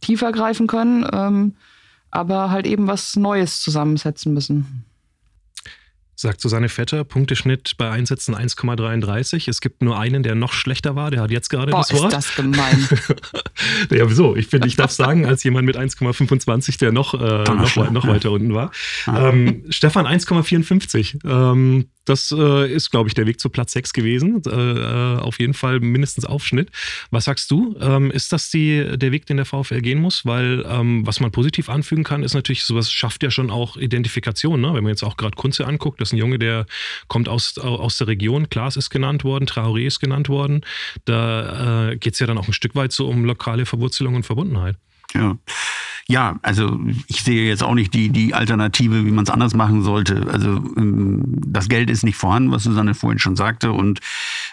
[0.00, 1.06] tiefer greifen können.
[1.12, 1.54] Ähm,
[2.10, 4.84] aber halt eben was Neues zusammensetzen müssen.
[6.16, 9.48] Sagt Susanne Vetter, Punkteschnitt bei Einsätzen 1,33.
[9.48, 11.10] Es gibt nur einen, der noch schlechter war.
[11.10, 12.12] Der hat jetzt gerade Boah, das Wort.
[12.12, 12.88] ist das gemein.
[13.90, 14.36] ja, wieso?
[14.36, 18.30] Ich finde, ich darf sagen, als jemand mit 1,25, der noch, äh, noch, noch, weiter
[18.30, 18.70] unten war.
[19.06, 21.24] Ähm, Stefan 1,54.
[21.24, 24.42] Ähm, das äh, ist, glaube ich, der Weg zu Platz 6 gewesen.
[24.46, 26.70] Äh, äh, auf jeden Fall mindestens Aufschnitt.
[27.10, 27.76] Was sagst du?
[27.80, 30.24] Ähm, ist das die, der Weg, den der VfL gehen muss?
[30.26, 34.60] Weil ähm, was man positiv anfügen kann, ist natürlich, sowas schafft ja schon auch Identifikation.
[34.60, 34.74] Ne?
[34.74, 36.66] Wenn man jetzt auch gerade Kunze anguckt, das ist ein Junge, der
[37.08, 38.48] kommt aus, aus der Region.
[38.48, 40.62] Klaas ist genannt worden, Traoré ist genannt worden.
[41.04, 44.24] Da äh, geht es ja dann auch ein Stück weit so um lokale Verwurzelung und
[44.24, 44.76] Verbundenheit.
[45.14, 45.38] Ja.
[46.06, 49.82] Ja, also ich sehe jetzt auch nicht die, die Alternative, wie man es anders machen
[49.82, 50.26] sollte.
[50.30, 53.72] Also ähm, das Geld ist nicht vorhanden, was Susanne vorhin schon sagte.
[53.72, 54.00] Und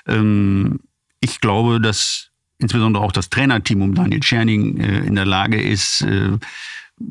[0.07, 0.79] ähm,
[1.19, 6.01] ich glaube, dass insbesondere auch das Trainerteam um Daniel Tscherning äh, in der Lage ist,
[6.01, 6.37] äh,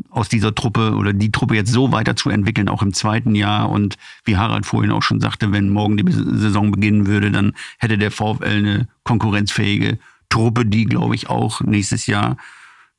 [0.09, 3.68] aus dieser Truppe oder die Truppe jetzt so weiterzuentwickeln, auch im zweiten Jahr.
[3.68, 7.99] Und wie Harald vorhin auch schon sagte, wenn morgen die Saison beginnen würde, dann hätte
[7.99, 12.36] der VfL eine konkurrenzfähige Truppe, die, glaube ich, auch nächstes Jahr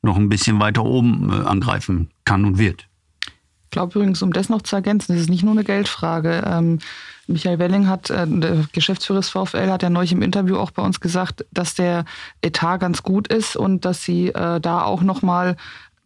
[0.02, 2.88] noch ein bisschen weiter oben äh, angreifen kann und wird.
[3.26, 6.44] Ich glaube übrigens, um das noch zu ergänzen, das ist nicht nur eine Geldfrage.
[6.46, 6.80] Ähm,
[7.28, 10.84] Michael Welling hat, äh, der Geschäftsführer des VfL, hat ja neulich im Interview auch bei
[10.84, 12.06] uns gesagt, dass der
[12.42, 15.56] Etat ganz gut ist und dass sie äh, da auch nochmal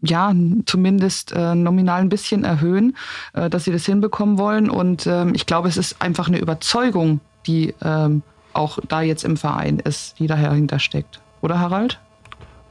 [0.02, 0.32] ja,
[0.66, 2.96] zumindest äh, nominal ein bisschen erhöhen,
[3.34, 4.70] äh, dass sie das hinbekommen wollen.
[4.70, 8.22] Und ähm, ich glaube, es ist einfach eine Überzeugung, die ähm,
[8.54, 11.20] auch da jetzt im Verein ist, die dahinter steckt.
[11.42, 12.00] Oder Harald?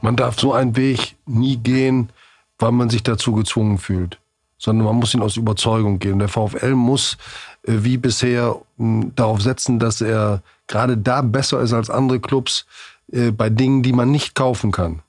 [0.05, 2.09] Man darf so einen Weg nie gehen,
[2.59, 4.19] weil man sich dazu gezwungen fühlt,
[4.59, 6.19] sondern man muss ihn aus Überzeugung gehen.
[6.19, 7.17] Der VfL muss
[7.63, 12.67] äh, wie bisher darauf setzen, dass er gerade da besser ist als andere Clubs
[13.11, 15.01] äh, bei Dingen, die man nicht kaufen kann.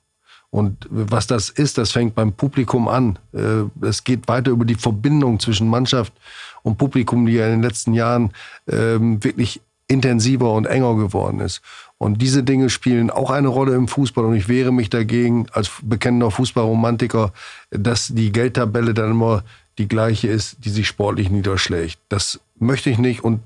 [0.48, 3.18] Und was das ist, das fängt beim Publikum an.
[3.34, 6.14] Äh, es geht weiter über die Verbindung zwischen Mannschaft
[6.62, 8.30] und Publikum, die ja in den letzten Jahren
[8.66, 11.60] ähm, wirklich intensiver und enger geworden ist.
[11.98, 14.24] Und diese Dinge spielen auch eine Rolle im Fußball.
[14.24, 17.32] Und ich wehre mich dagegen als bekennender Fußballromantiker,
[17.70, 19.44] dass die Geldtabelle dann immer
[19.78, 21.98] die gleiche ist, die sich sportlich niederschlägt.
[22.08, 23.40] Das möchte ich nicht und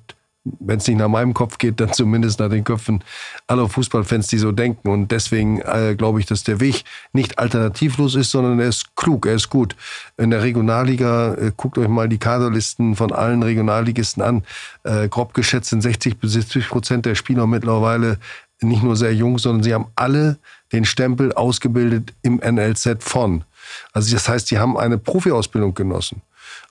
[0.45, 3.05] wenn es nicht nach meinem Kopf geht, dann zumindest nach den Köpfen
[3.47, 4.88] aller Fußballfans, die so denken.
[4.88, 9.26] Und deswegen äh, glaube ich, dass der Weg nicht alternativlos ist, sondern er ist klug,
[9.26, 9.76] er ist gut.
[10.16, 14.43] In der Regionalliga, äh, guckt euch mal die Kaderlisten von allen Regionalligisten an.
[14.82, 18.18] Äh, grob geschätzt sind 60 bis 70 Prozent der Spieler mittlerweile
[18.62, 20.38] nicht nur sehr jung, sondern sie haben alle
[20.72, 23.45] den Stempel ausgebildet im NLZ von.
[23.93, 26.22] Also das heißt, die haben eine Profiausbildung genossen.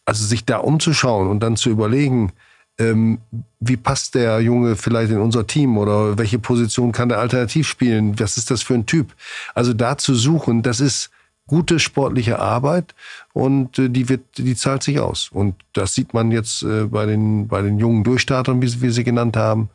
[0.05, 2.31] Also sich da umzuschauen und dann zu überlegen,
[2.79, 3.19] ähm,
[3.59, 8.19] wie passt der Junge vielleicht in unser Team oder welche Position kann der alternativ spielen?
[8.19, 9.13] Was ist das für ein Typ?
[9.53, 11.11] Also da zu suchen, das ist
[11.45, 12.95] gute sportliche Arbeit
[13.33, 15.29] und äh, die wird, die zahlt sich aus.
[15.31, 19.03] Und das sieht man jetzt äh, bei den, bei den jungen Durchstartern, wie wir sie
[19.03, 19.69] genannt haben.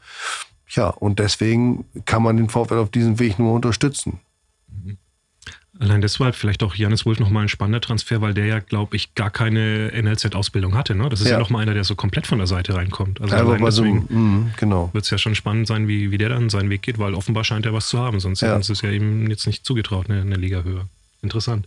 [0.69, 4.21] Ja, und deswegen kann man den VfL auf diesem Weg nur unterstützen.
[5.81, 9.15] Allein deshalb vielleicht auch Janis Wolf nochmal ein spannender Transfer, weil der ja, glaube ich,
[9.17, 10.95] gar keine NLZ-Ausbildung hatte.
[10.95, 11.09] Ne?
[11.09, 13.21] Das ist ja, ja nochmal einer, der so komplett von der Seite reinkommt.
[13.21, 14.91] Also ja, allein deswegen so, mm, genau.
[14.93, 17.43] wird es ja schon spannend sein, wie, wie der dann seinen Weg geht, weil offenbar
[17.43, 18.21] scheint er was zu haben.
[18.21, 18.63] Sonst ja.
[18.63, 20.87] sie es ja ihm jetzt nicht zugetraut, eine, eine Liga höher.
[21.23, 21.67] Interessant.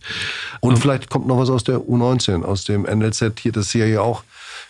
[0.60, 3.70] Und um, ähm, vielleicht kommt noch was aus der U19, aus dem NLZ hier, das
[3.72, 4.24] hier ja auch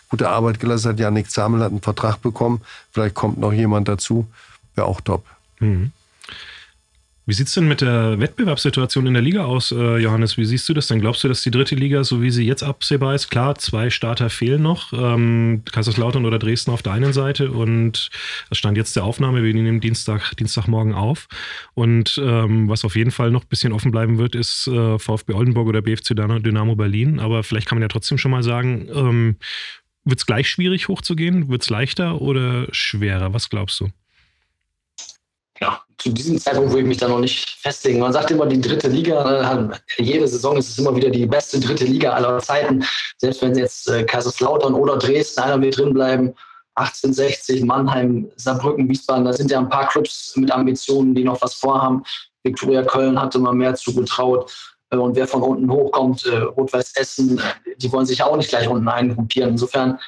[0.09, 0.99] gute Arbeit gelassen hat.
[0.99, 2.61] Janik Zamel hat einen Vertrag bekommen.
[2.91, 4.26] Vielleicht kommt noch jemand dazu.
[4.74, 5.24] Wäre auch top.
[5.61, 5.93] Mhm.
[7.28, 10.38] Wie sieht es denn mit der Wettbewerbssituation in der Liga aus, äh, Johannes?
[10.38, 10.98] Wie siehst du das denn?
[10.98, 14.30] Glaubst du, dass die dritte Liga, so wie sie jetzt absehbar ist, klar, zwei Starter
[14.30, 18.08] fehlen noch, ähm, Kaiserslautern oder Dresden auf der einen Seite und
[18.48, 21.28] das stand jetzt der Aufnahme, wir nehmen Dienstag, Dienstagmorgen auf
[21.74, 25.34] und ähm, was auf jeden Fall noch ein bisschen offen bleiben wird, ist äh, VfB
[25.34, 29.36] Oldenburg oder BFC Dynamo Berlin, aber vielleicht kann man ja trotzdem schon mal sagen, ähm,
[30.06, 31.50] wird es gleich schwierig hochzugehen?
[31.50, 33.34] Wird es leichter oder schwerer?
[33.34, 33.90] Was glaubst du?
[35.61, 37.98] Ja, zu diesem Zeitpunkt würde ich mich da noch nicht festlegen.
[37.98, 41.59] Man sagt immer, die dritte Liga, äh, jede Saison ist es immer wieder die beste
[41.59, 42.84] dritte Liga aller Zeiten.
[43.16, 46.34] Selbst wenn jetzt äh, Kaiserslautern oder Dresden, einer will drin bleiben,
[46.76, 51.54] 1860, Mannheim, Saarbrücken, Wiesbaden, da sind ja ein paar Clubs mit Ambitionen, die noch was
[51.54, 52.04] vorhaben.
[52.44, 54.52] Viktoria Köln hatte mal mehr zugetraut.
[54.90, 57.40] Äh, und wer von unten hochkommt, Rot-Weiß Essen,
[57.78, 59.50] die wollen sich auch nicht gleich unten eingruppieren.
[59.50, 59.98] Insofern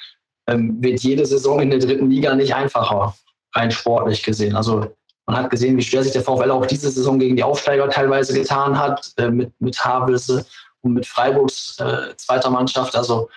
[0.47, 3.17] ähm, wird jede Saison in der dritten Liga nicht einfacher,
[3.55, 4.55] rein sportlich gesehen.
[4.55, 4.87] Also
[5.31, 8.35] man hat gesehen, wie schwer sich der VfL auch diese Saison gegen die Aufsteiger teilweise
[8.35, 10.45] getan hat, äh, mit, mit Havelse
[10.81, 12.97] und mit Freiburgs äh, zweiter Mannschaft.
[12.97, 13.29] Also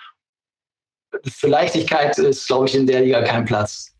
[1.24, 3.94] für Leichtigkeit ist, glaube ich, in der Liga kein Platz.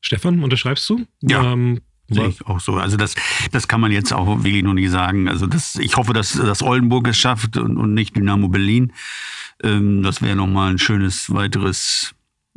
[0.00, 1.04] Stefan, unterschreibst du?
[1.22, 1.52] Ja.
[1.52, 1.80] Ähm,
[2.12, 2.74] Sehe ich auch so.
[2.74, 3.14] Also das,
[3.52, 5.28] das kann man jetzt auch wirklich noch nicht sagen.
[5.28, 8.92] Also das, ich hoffe, dass, dass Oldenburg es schafft und, und nicht Dynamo Berlin.
[9.62, 12.12] Ähm, das wäre nochmal ein schönes weiteres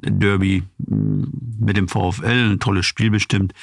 [0.05, 2.51] Derby mit dem VfL.
[2.51, 3.53] Ein tolles Spiel bestimmt.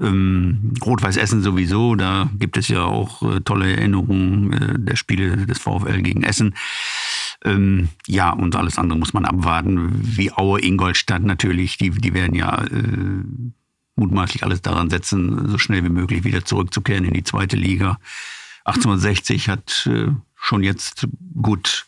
[0.00, 5.46] Ähm, Rot-Weiß Essen sowieso, da gibt es ja auch äh, tolle Erinnerungen äh, der Spiele
[5.46, 6.54] des VfL gegen Essen.
[7.44, 9.90] Ähm, ja, und alles andere muss man abwarten.
[9.94, 13.22] Wie Aue, Ingolstadt natürlich, die, die werden ja äh,
[13.96, 17.98] mutmaßlich alles daran setzen, so schnell wie möglich wieder zurückzukehren in die zweite Liga.
[18.64, 21.06] 1860 hat äh, schon jetzt
[21.40, 21.86] gut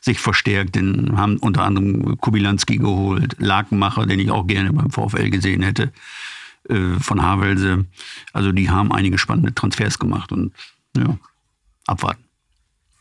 [0.00, 5.30] sich verstärkt, denn haben unter anderem Kubilanski geholt, Lakenmacher, den ich auch gerne beim VfL
[5.30, 5.92] gesehen hätte.
[6.68, 7.86] Äh, von Havelse.
[8.32, 10.52] Also die haben einige spannende Transfers gemacht und
[10.96, 11.16] ja,
[11.86, 12.22] abwarten.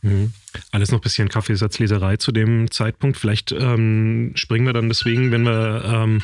[0.01, 0.31] Mhm.
[0.71, 3.17] Alles noch ein bisschen Kaffeesatzleserei zu dem Zeitpunkt.
[3.17, 6.21] Vielleicht ähm, springen wir dann deswegen, wenn wir, ähm,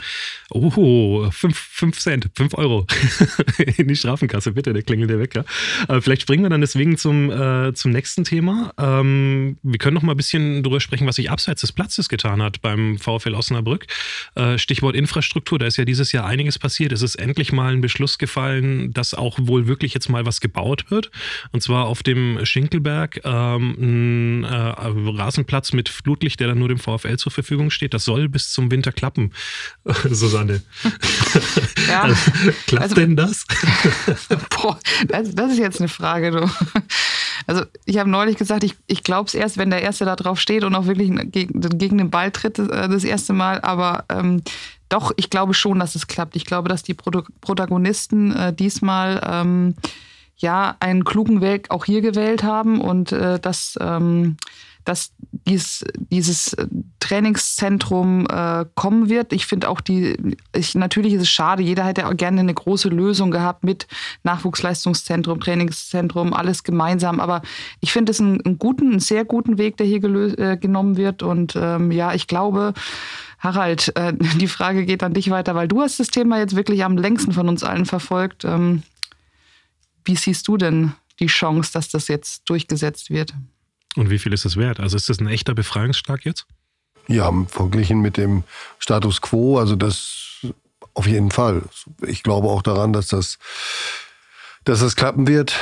[0.50, 2.88] oh, 5 Cent, 5 Euro
[3.78, 5.46] in die Strafenkasse, bitte, der klingelt der Wecker.
[5.88, 8.74] Äh, vielleicht springen wir dann deswegen zum, äh, zum nächsten Thema.
[8.78, 12.42] Ähm, wir können noch mal ein bisschen darüber sprechen, was sich abseits des Platzes getan
[12.42, 13.86] hat beim VfL Osnabrück.
[14.36, 16.92] Äh, Stichwort Infrastruktur, da ist ja dieses Jahr einiges passiert.
[16.92, 20.90] Es ist endlich mal ein Beschluss gefallen, dass auch wohl wirklich jetzt mal was gebaut
[20.90, 21.12] wird.
[21.52, 23.22] Und zwar auf dem Schinkelberg.
[23.26, 23.76] Ähm,
[24.44, 27.94] äh, Rasenplatz mit Flutlicht, der dann nur dem VfL zur Verfügung steht.
[27.94, 29.32] Das soll bis zum Winter klappen,
[30.10, 30.62] Susanne.
[31.88, 32.04] Ja.
[32.04, 32.32] Also,
[32.68, 33.46] klappt Also- denn das?
[34.62, 36.32] Boah, das, das ist jetzt eine Frage.
[36.32, 36.50] Du.
[37.46, 40.40] Also ich habe neulich gesagt, ich, ich glaube es erst, wenn der Erste da drauf
[40.40, 43.60] steht und auch wirklich gegen, gegen den Ball tritt äh, das erste Mal.
[43.62, 44.42] Aber ähm,
[44.90, 46.36] doch, ich glaube schon, dass es klappt.
[46.36, 49.76] Ich glaube, dass die Protagonisten äh, diesmal ähm,
[50.38, 54.38] ja einen klugen Weg auch hier gewählt haben und äh, dass, ähm,
[54.86, 55.12] dass
[55.48, 56.56] dies, dieses
[57.00, 59.34] Trainingszentrum äh, kommen wird.
[59.34, 62.90] Ich finde auch die, ich, natürlich ist es schade, jeder hätte auch gerne eine große
[62.90, 63.88] Lösung gehabt mit
[64.24, 67.20] Nachwuchsleistungszentrum, Trainingszentrum, alles gemeinsam.
[67.20, 67.42] Aber
[67.80, 71.24] ich finde es einen, einen guten, einen sehr guten Weg, der hier äh, genommen wird.
[71.24, 72.74] Und ähm, ja, ich glaube,
[73.40, 76.84] Harald, äh, die Frage geht an dich weiter, weil du hast das Thema jetzt wirklich
[76.84, 78.46] am längsten von uns allen verfolgt.
[78.46, 78.84] Ähm,
[80.06, 83.34] wie siehst du denn die Chance, dass das jetzt durchgesetzt wird?
[83.96, 84.80] Und wie viel ist das wert?
[84.80, 86.46] Also ist das ein echter Befreiungsschlag jetzt?
[87.08, 88.44] Ja, verglichen mit dem
[88.80, 90.46] Status quo, also das
[90.94, 91.64] auf jeden Fall.
[92.06, 93.40] Ich glaube auch daran, dass das,
[94.64, 95.56] dass das klappen wird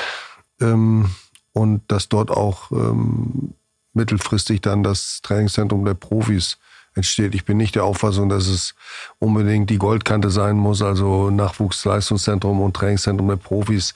[0.59, 1.09] ähm,
[1.53, 3.53] und dass dort auch ähm,
[3.93, 6.57] mittelfristig dann das Trainingszentrum der Profis
[6.95, 7.35] entsteht.
[7.35, 8.75] Ich bin nicht der Auffassung, dass es
[9.19, 13.93] unbedingt die Goldkante sein muss, also Nachwuchsleistungszentrum und Trainingszentrum der Profis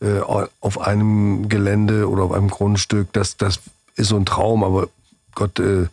[0.00, 3.12] äh, auf einem Gelände oder auf einem Grundstück.
[3.12, 3.60] Das, das
[3.96, 4.88] ist so ein Traum, aber
[5.34, 5.86] Gott, äh,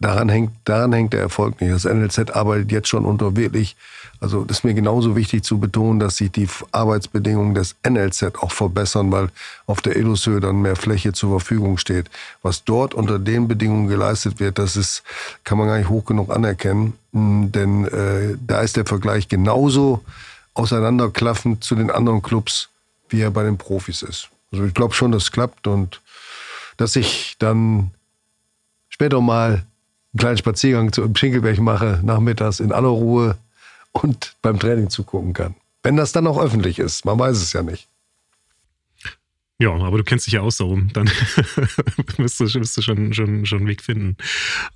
[0.00, 1.72] daran hängt, daran hängt der Erfolg nicht.
[1.72, 3.76] Das NLZ arbeitet jetzt schon unter wirklich,
[4.20, 8.52] also das ist mir genauso wichtig zu betonen, dass sich die Arbeitsbedingungen des NLZ auch
[8.52, 9.28] verbessern, weil
[9.66, 12.10] auf der Illushöhe dann mehr Fläche zur Verfügung steht.
[12.42, 15.02] Was dort unter den Bedingungen geleistet wird, das ist,
[15.44, 20.04] kann man gar nicht hoch genug anerkennen, Mm, denn äh, da ist der Vergleich genauso
[20.54, 22.68] auseinanderklaffend zu den anderen Clubs,
[23.08, 24.28] wie er bei den Profis ist.
[24.52, 26.00] Also ich glaube schon, dass es klappt und
[26.76, 27.90] dass ich dann
[28.88, 33.36] später mal einen kleinen Spaziergang zu, Schinkelberg mache, nachmittags in aller Ruhe
[33.92, 35.54] und beim Training zugucken kann.
[35.82, 37.88] Wenn das dann auch öffentlich ist, man weiß es ja nicht.
[39.60, 40.92] Ja, aber du kennst dich ja aus darum.
[40.92, 41.08] Dann
[42.16, 44.16] wirst du, wirst du schon, schon, schon einen Weg finden.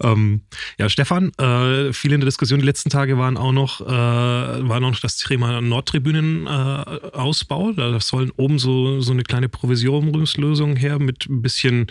[0.02, 0.40] Ähm,
[0.76, 4.80] ja, Stefan, äh, viel in der Diskussion die letzten Tage waren auch noch, äh, war
[4.80, 7.74] noch das Thema Nordtribünen-Ausbau.
[7.74, 11.86] da sollen oben so, so eine kleine Provisionslösung her mit ein bisschen,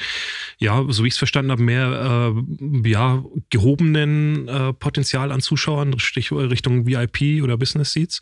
[0.57, 5.93] ja, so wie ich es verstanden habe, mehr äh, ja, gehobenen äh, Potenzial an Zuschauern,
[5.93, 8.19] Richtung VIP oder Business Seats.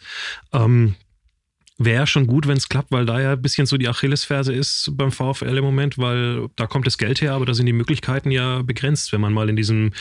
[0.53, 0.93] Ähm,
[1.81, 4.91] Wäre schon gut, wenn es klappt, weil da ja ein bisschen so die Achillesferse ist
[4.95, 8.31] beim VfL im Moment, weil da kommt das Geld her, aber da sind die Möglichkeiten
[8.31, 9.91] ja begrenzt, wenn man mal in diesem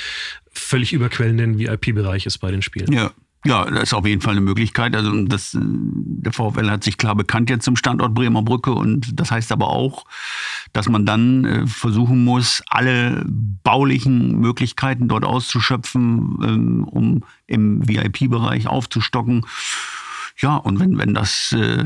[0.50, 2.92] völlig überquellenden VIP-Bereich ist bei den Spielen.
[2.92, 3.12] Ja.
[3.44, 4.96] Ja, das ist auf jeden Fall eine Möglichkeit.
[4.96, 9.30] Also das, der VfL hat sich klar bekannt jetzt zum Standort Bremer Brücke und das
[9.30, 10.04] heißt aber auch,
[10.72, 18.66] dass man dann äh, versuchen muss, alle baulichen Möglichkeiten dort auszuschöpfen, ähm, um im VIP-Bereich
[18.66, 19.46] aufzustocken.
[20.40, 21.84] Ja, und wenn, wenn das äh,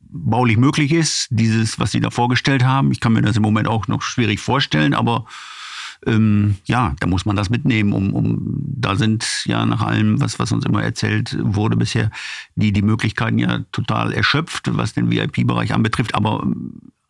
[0.00, 3.68] baulich möglich ist, dieses, was Sie da vorgestellt haben, ich kann mir das im Moment
[3.68, 5.26] auch noch schwierig vorstellen, aber
[6.06, 7.92] ähm, ja, da muss man das mitnehmen.
[7.92, 12.10] Um, um, da sind ja nach allem, was, was uns immer erzählt wurde bisher,
[12.54, 16.46] die, die Möglichkeiten ja total erschöpft, was den VIP-Bereich anbetrifft, aber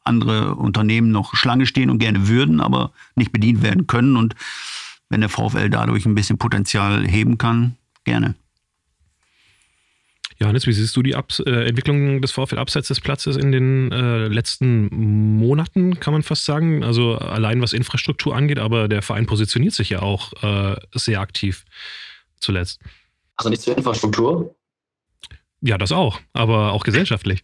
[0.02, 4.16] andere Unternehmen noch Schlange stehen und gerne würden, aber nicht bedient werden können.
[4.16, 4.34] Und
[5.08, 8.34] wenn der VfL dadurch ein bisschen Potenzial heben kann, gerne.
[10.40, 13.92] Johannes, wie siehst du die Ab äh, Entwicklung des VfL abseits des Platzes in den
[13.92, 14.86] äh, letzten
[15.36, 16.82] Monaten, kann man fast sagen?
[16.82, 21.64] Also allein was Infrastruktur angeht, aber der Verein positioniert sich ja auch äh, sehr aktiv
[22.38, 22.80] zuletzt.
[23.36, 24.54] Also nicht zur Infrastruktur?
[25.60, 27.42] Ja, das auch, aber auch gesellschaftlich.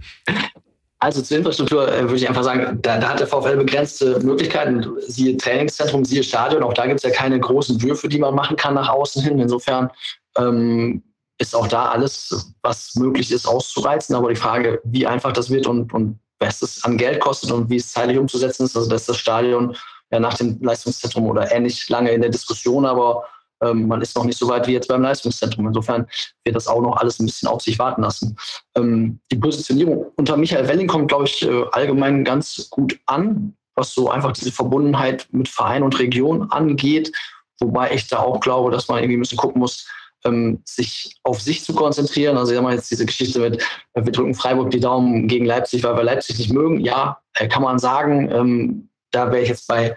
[0.99, 4.87] Also zur Infrastruktur äh, würde ich einfach sagen, da, da, hat der VfL begrenzte Möglichkeiten.
[5.07, 8.57] Siehe Trainingszentrum, siehe Stadion, auch da gibt es ja keine großen Würfe, die man machen
[8.57, 9.39] kann nach außen hin.
[9.39, 9.91] Insofern
[10.39, 11.03] ähm,
[11.39, 14.15] ist auch da alles, was möglich ist, auszureizen.
[14.15, 17.71] Aber die Frage, wie einfach das wird und, und was es an Geld kostet und
[17.71, 19.77] wie es zeitlich umzusetzen ist, also dass das Stadion
[20.11, 23.25] ja nach dem Leistungszentrum oder ähnlich lange in der Diskussion, aber
[23.63, 25.67] ähm, man ist noch nicht so weit wie jetzt beim Leistungszentrum.
[25.67, 26.07] Insofern
[26.45, 28.37] wird das auch noch alles ein bisschen auf sich warten lassen.
[28.77, 33.95] Ähm, die Positionierung unter Michael Welling kommt, glaube ich, äh, allgemein ganz gut an, was
[33.95, 37.13] so einfach diese Verbundenheit mit Verein und Region angeht.
[37.59, 39.87] Wobei ich da auch glaube, dass man irgendwie ein bisschen gucken muss,
[40.27, 42.37] ähm, sich auf sich zu konzentrieren.
[42.37, 43.63] Also, ich sag mal jetzt diese Geschichte mit,
[43.95, 46.81] äh, wir drücken Freiburg die Daumen gegen Leipzig, weil wir Leipzig nicht mögen.
[46.81, 48.31] Ja, äh, kann man sagen.
[48.31, 49.97] Ähm, da wäre ich jetzt bei,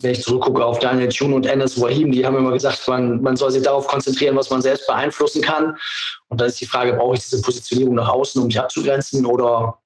[0.00, 3.36] wenn ich zurückgucke auf Daniel Thune und Enes Wahim, die haben immer gesagt, man, man
[3.36, 5.76] soll sich darauf konzentrieren, was man selbst beeinflussen kann.
[6.28, 9.78] Und da ist die Frage, brauche ich diese Positionierung nach außen, um mich abzugrenzen oder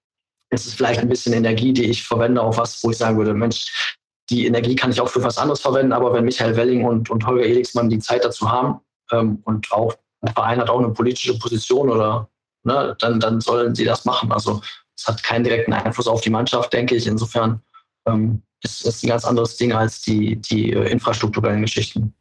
[0.51, 3.35] ist es vielleicht ein bisschen Energie, die ich verwende auf was, wo ich sagen würde,
[3.35, 3.97] Mensch,
[4.31, 7.27] die Energie kann ich auch für was anderes verwenden, aber wenn Michael Welling und, und
[7.27, 8.81] Holger Elixmann die Zeit dazu haben,
[9.13, 12.29] ähm, und auch der Verein hat auch eine politische Position oder
[12.65, 14.33] ne, dann, dann sollen sie das machen.
[14.33, 14.61] Also
[14.97, 17.07] es hat keinen direkten Einfluss auf die Mannschaft, denke ich.
[17.07, 17.61] Insofern
[18.07, 22.15] ähm, ist es ein ganz anderes Ding als die, die äh, infrastrukturellen Geschichten.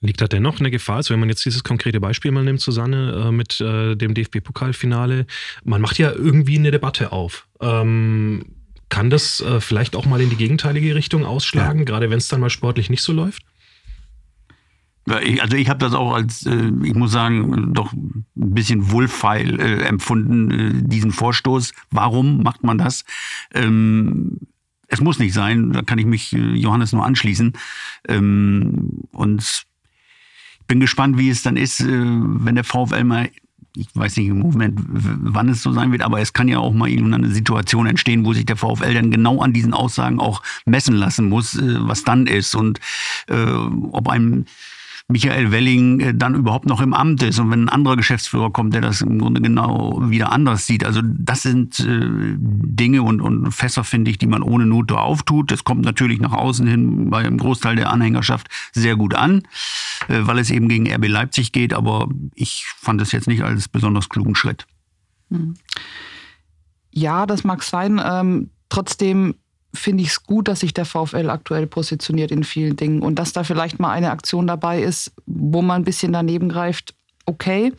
[0.00, 3.26] Liegt da dennoch eine Gefahr, also wenn man jetzt dieses konkrete Beispiel mal nimmt, Susanne,
[3.26, 5.26] äh, mit äh, dem DFB-Pokalfinale,
[5.64, 7.48] man macht ja irgendwie eine Debatte auf.
[7.60, 8.54] Ähm,
[8.90, 11.84] kann das äh, vielleicht auch mal in die gegenteilige Richtung ausschlagen, ja.
[11.84, 13.42] gerade wenn es dann mal sportlich nicht so läuft?
[15.10, 19.82] Also ich habe das auch als, äh, ich muss sagen, doch ein bisschen wohlfeil äh,
[19.84, 21.72] empfunden, äh, diesen Vorstoß.
[21.90, 23.04] Warum macht man das?
[23.54, 24.38] Ähm,
[24.88, 27.52] es muss nicht sein, da kann ich mich Johannes nur anschließen.
[28.08, 33.30] Ähm, und ich bin gespannt, wie es dann ist, wenn der VfL mal
[33.76, 36.72] ich weiß nicht im Moment, wann es so sein wird, aber es kann ja auch
[36.72, 40.96] mal irgendeine Situation entstehen, wo sich der VfL dann genau an diesen Aussagen auch messen
[40.96, 42.80] lassen muss, was dann ist und
[43.28, 44.46] ob einem
[45.10, 48.74] Michael Welling äh, dann überhaupt noch im Amt ist und wenn ein anderer Geschäftsführer kommt,
[48.74, 50.84] der das im Grunde genau wieder anders sieht.
[50.84, 55.50] Also das sind äh, Dinge und, und Fässer, finde ich, die man ohne Not auftut.
[55.50, 59.44] Das kommt natürlich nach außen hin bei einem Großteil der Anhängerschaft sehr gut an,
[60.08, 61.72] äh, weil es eben gegen RB Leipzig geht.
[61.72, 64.66] Aber ich fand es jetzt nicht als besonders klugen Schritt.
[65.30, 65.54] Hm.
[66.90, 67.98] Ja, das mag sein.
[68.04, 69.36] Ähm, trotzdem
[69.74, 73.32] finde ich es gut, dass sich der VfL aktuell positioniert in vielen Dingen und dass
[73.32, 76.94] da vielleicht mal eine Aktion dabei ist, wo man ein bisschen daneben greift,
[77.26, 77.72] okay.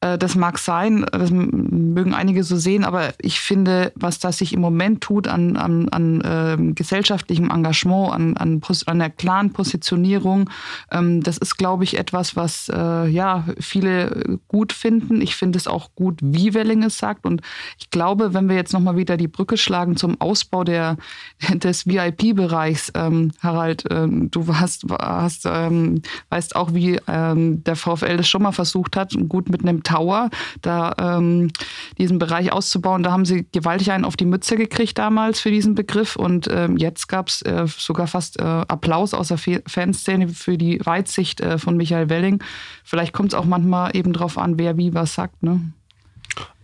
[0.00, 4.52] Äh, das mag sein, das mögen einige so sehen, aber ich finde, was das sich
[4.52, 10.50] im Moment tut an, an, an äh, gesellschaftlichem Engagement, an, an, an der klaren Positionierung,
[10.90, 15.20] ähm, das ist, glaube ich, etwas, was äh, ja viele gut finden.
[15.22, 17.24] Ich finde es auch gut, wie Welling es sagt.
[17.24, 17.40] Und
[17.78, 20.96] ich glaube, wenn wir jetzt nochmal wieder die Brücke schlagen zum Ausbau der,
[21.54, 28.18] des VIP-Bereichs, ähm, Harald, ähm, du hast, hast, ähm, weißt auch, wie ähm, der VfL
[28.18, 30.30] das schon mal versucht hat, gut mit einem Tower,
[30.62, 31.50] da ähm,
[31.96, 33.02] diesen Bereich auszubauen.
[33.02, 36.76] Da haben sie gewaltig einen auf die Mütze gekriegt damals für diesen Begriff und ähm,
[36.76, 41.58] jetzt gab es äh, sogar fast äh, Applaus aus der Fanszene für die Weitsicht äh,
[41.58, 42.42] von Michael Welling.
[42.84, 45.42] Vielleicht kommt es auch manchmal eben drauf an, wer wie was sagt.
[45.42, 45.60] Ne?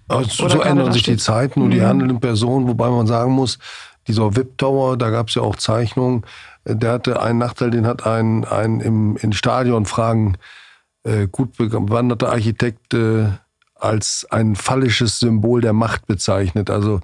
[0.09, 1.87] Also so ändern sich die Zeiten und die mhm.
[1.87, 3.59] handelnden Personen, wobei man sagen muss,
[4.09, 6.25] dieser VIP-Tower, da gab es ja auch Zeichnungen,
[6.65, 10.37] äh, der hatte einen Nachteil, den hat ein, ein im, in Stadionfragen
[11.05, 13.29] äh, gut bewanderter Architekt äh,
[13.75, 16.71] als ein phallisches Symbol der Macht bezeichnet.
[16.71, 17.01] Also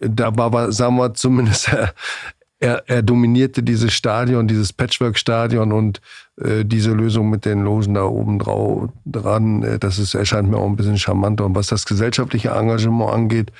[0.00, 1.70] da war, sagen wir zumindest,
[2.58, 6.00] er, er dominierte dieses Stadion, dieses Patchwork-Stadion und
[6.36, 10.66] diese Lösung mit den Logen da oben drauf, dran, äh, das ist, erscheint mir auch
[10.66, 11.44] ein bisschen charmanter.
[11.44, 13.52] Und was das gesellschaftliche Engagement angeht,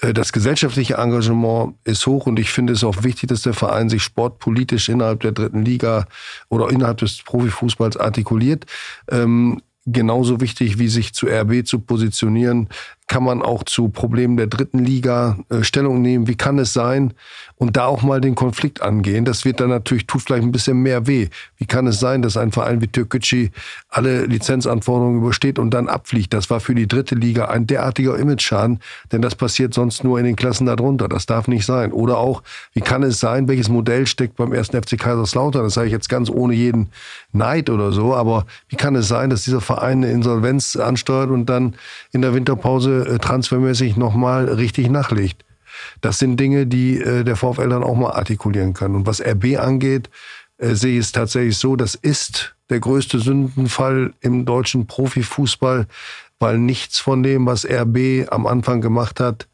[0.00, 3.88] äh, das gesellschaftliche Engagement ist hoch und ich finde es auch wichtig, dass der Verein
[3.88, 6.06] sich sportpolitisch innerhalb der dritten Liga
[6.48, 8.66] oder innerhalb des Profifußballs artikuliert.
[9.10, 12.68] Ähm, genauso wichtig wie sich zu RB zu positionieren,
[13.08, 16.26] kann man auch zu Problemen der dritten Liga äh, Stellung nehmen.
[16.26, 17.14] Wie kann es sein?
[17.56, 19.24] Und da auch mal den Konflikt angehen.
[19.24, 21.28] Das wird dann natürlich, tut vielleicht ein bisschen mehr weh.
[21.56, 23.50] Wie kann es sein, dass ein Verein wie Türkgücü
[23.88, 26.34] alle Lizenzanforderungen übersteht und dann abfliegt?
[26.34, 28.80] Das war für die dritte Liga ein derartiger Image-Schaden,
[29.12, 31.08] denn das passiert sonst nur in den Klassen darunter.
[31.08, 31.92] Das darf nicht sein.
[31.92, 32.42] Oder auch,
[32.72, 35.62] wie kann es sein, welches Modell steckt beim ersten FC Kaiserslautern?
[35.62, 36.88] Das sage ich jetzt ganz ohne jeden
[37.32, 38.14] Neid oder so.
[38.14, 41.76] Aber wie kann es sein, dass dieser Verein eine Insolvenz ansteuert und dann
[42.12, 45.44] in der Winterpause äh, transfermäßig nochmal richtig nachlegt?
[46.00, 48.94] Das sind Dinge, die äh, der VfL dann auch mal artikulieren kann.
[48.94, 50.10] Und was RB angeht,
[50.58, 55.86] äh, sehe ich es tatsächlich so, das ist der größte Sündenfall im deutschen Profifußball,
[56.38, 59.48] weil nichts von dem, was RB am Anfang gemacht hat,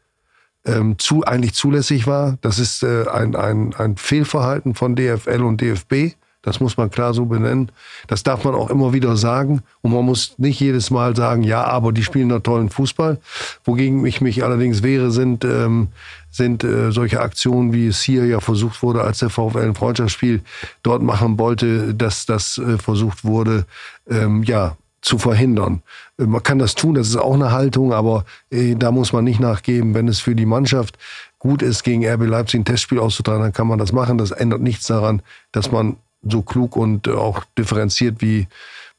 [0.65, 2.37] ähm, zu, eigentlich zulässig war.
[2.41, 6.15] Das ist äh, ein, ein, ein Fehlverhalten von DFL und DFB.
[6.43, 7.71] Das muss man klar so benennen.
[8.07, 9.63] Das darf man auch immer wieder sagen.
[9.81, 13.17] Und man muss nicht jedes Mal sagen, ja, aber die spielen noch tollen Fußball.
[13.63, 15.87] Wogegen ich mich allerdings wehre, sind, ähm,
[16.29, 20.41] sind äh, solche Aktionen, wie es hier ja versucht wurde, als der VfL ein Freundschaftsspiel
[20.83, 23.65] dort machen wollte, dass das äh, versucht wurde,
[24.09, 25.81] ähm, ja, zu verhindern.
[26.17, 29.23] Äh, man kann das tun, das ist auch eine Haltung, aber äh, da muss man
[29.23, 29.93] nicht nachgeben.
[29.93, 30.97] Wenn es für die Mannschaft
[31.39, 34.17] gut ist, gegen RB Leipzig ein Testspiel auszutragen, dann kann man das machen.
[34.17, 35.21] Das ändert nichts daran,
[35.51, 38.47] dass man so klug und auch differenziert wie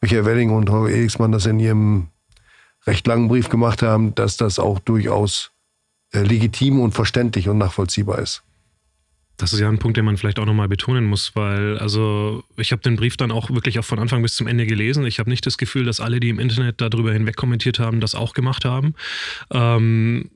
[0.00, 2.08] Michael Welling und Holger Eriksmann das in ihrem
[2.86, 5.50] recht langen Brief gemacht haben, dass das auch durchaus
[6.12, 8.42] äh, legitim und verständlich und nachvollziehbar ist.
[9.36, 12.70] Das ist ja ein Punkt, den man vielleicht auch nochmal betonen muss, weil also ich
[12.70, 15.04] habe den Brief dann auch wirklich auch von Anfang bis zum Ende gelesen.
[15.06, 18.14] Ich habe nicht das Gefühl, dass alle, die im Internet darüber hinweg kommentiert haben, das
[18.14, 18.94] auch gemacht haben.
[19.50, 20.30] Ähm,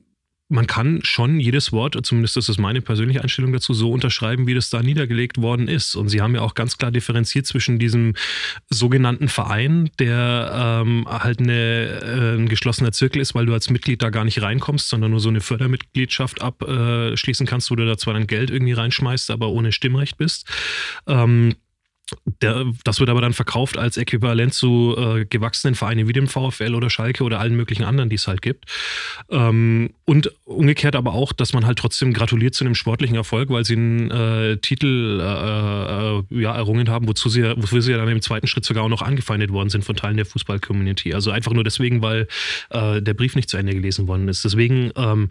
[0.49, 4.55] man kann schon jedes Wort, zumindest ist das meine persönliche Einstellung dazu, so unterschreiben, wie
[4.55, 5.95] das da niedergelegt worden ist.
[5.95, 8.15] Und sie haben ja auch ganz klar differenziert zwischen diesem
[8.67, 14.01] sogenannten Verein, der ähm, halt eine, äh, ein geschlossener Zirkel ist, weil du als Mitglied
[14.01, 18.15] da gar nicht reinkommst, sondern nur so eine Fördermitgliedschaft abschließen kannst, wo du da zwar
[18.15, 20.47] dein Geld irgendwie reinschmeißt, aber ohne Stimmrecht bist.
[21.05, 21.55] Ähm,
[22.41, 26.75] der, das wird aber dann verkauft als Äquivalent zu äh, gewachsenen Vereinen wie dem VfL
[26.75, 28.65] oder Schalke oder allen möglichen anderen, die es halt gibt.
[29.29, 33.65] Ähm, und umgekehrt aber auch, dass man halt trotzdem gratuliert zu einem sportlichen Erfolg, weil
[33.65, 38.09] sie einen äh, Titel äh, äh ja, errungen haben, wozu sie, wofür sie ja dann
[38.09, 41.13] im zweiten Schritt sogar auch noch angefeindet worden sind von Teilen der Fußball-Community.
[41.13, 42.27] Also einfach nur deswegen, weil
[42.69, 44.43] äh, der Brief nicht zu Ende gelesen worden ist.
[44.43, 45.29] Deswegen, ähm,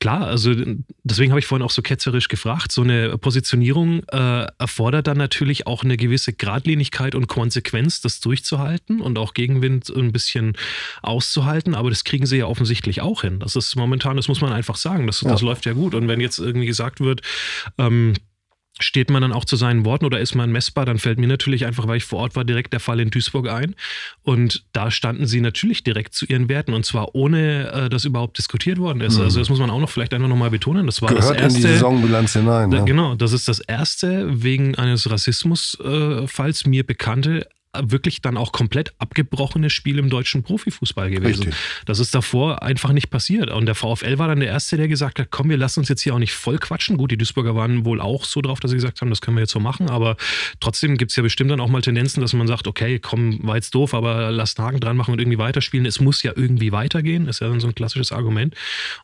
[0.00, 0.54] klar, also
[1.02, 5.66] deswegen habe ich vorhin auch so ketzerisch gefragt, so eine Positionierung äh, erfordert dann natürlich
[5.66, 10.56] auch eine gewisse gewisse Gradlinigkeit und Konsequenz, das durchzuhalten und auch Gegenwind ein bisschen
[11.02, 11.74] auszuhalten.
[11.74, 13.40] Aber das kriegen sie ja offensichtlich auch hin.
[13.40, 15.30] Das ist momentan, das muss man einfach sagen, das, ja.
[15.30, 15.92] das läuft ja gut.
[15.92, 17.22] Und wenn jetzt irgendwie gesagt wird,
[17.78, 18.14] ähm,
[18.80, 21.64] steht man dann auch zu seinen Worten oder ist man messbar, dann fällt mir natürlich
[21.64, 23.76] einfach, weil ich vor Ort war, direkt der Fall in Duisburg ein.
[24.22, 28.36] Und da standen sie natürlich direkt zu ihren Werten und zwar ohne, äh, dass überballt
[28.36, 29.18] diskutiert worden ist.
[29.18, 29.24] Mhm.
[29.24, 30.86] Also das muss man auch noch vielleicht einfach nochmal betonen.
[30.86, 32.70] Das war Gehört das erste, in die Saisonbilanz hinein.
[32.70, 37.46] Da, Genau, das ist das erste wegen eines Rassismusfalls äh, mir bekannte
[37.82, 41.44] wirklich dann auch komplett abgebrochenes Spiel im deutschen Profifußball gewesen.
[41.44, 41.60] Richtig.
[41.86, 43.50] Das ist davor einfach nicht passiert.
[43.50, 46.02] Und der VfL war dann der Erste, der gesagt hat, komm, wir lassen uns jetzt
[46.02, 46.96] hier auch nicht voll quatschen.
[46.96, 49.42] Gut, die Duisburger waren wohl auch so drauf, dass sie gesagt haben, das können wir
[49.42, 49.90] jetzt so machen.
[49.90, 50.16] Aber
[50.60, 53.56] trotzdem gibt es ja bestimmt dann auch mal Tendenzen, dass man sagt, okay, komm, war
[53.56, 55.86] jetzt doof, aber lass einen Haken dran machen und irgendwie weiterspielen.
[55.86, 57.26] Es muss ja irgendwie weitergehen.
[57.26, 58.54] Das ist ja dann so ein klassisches Argument.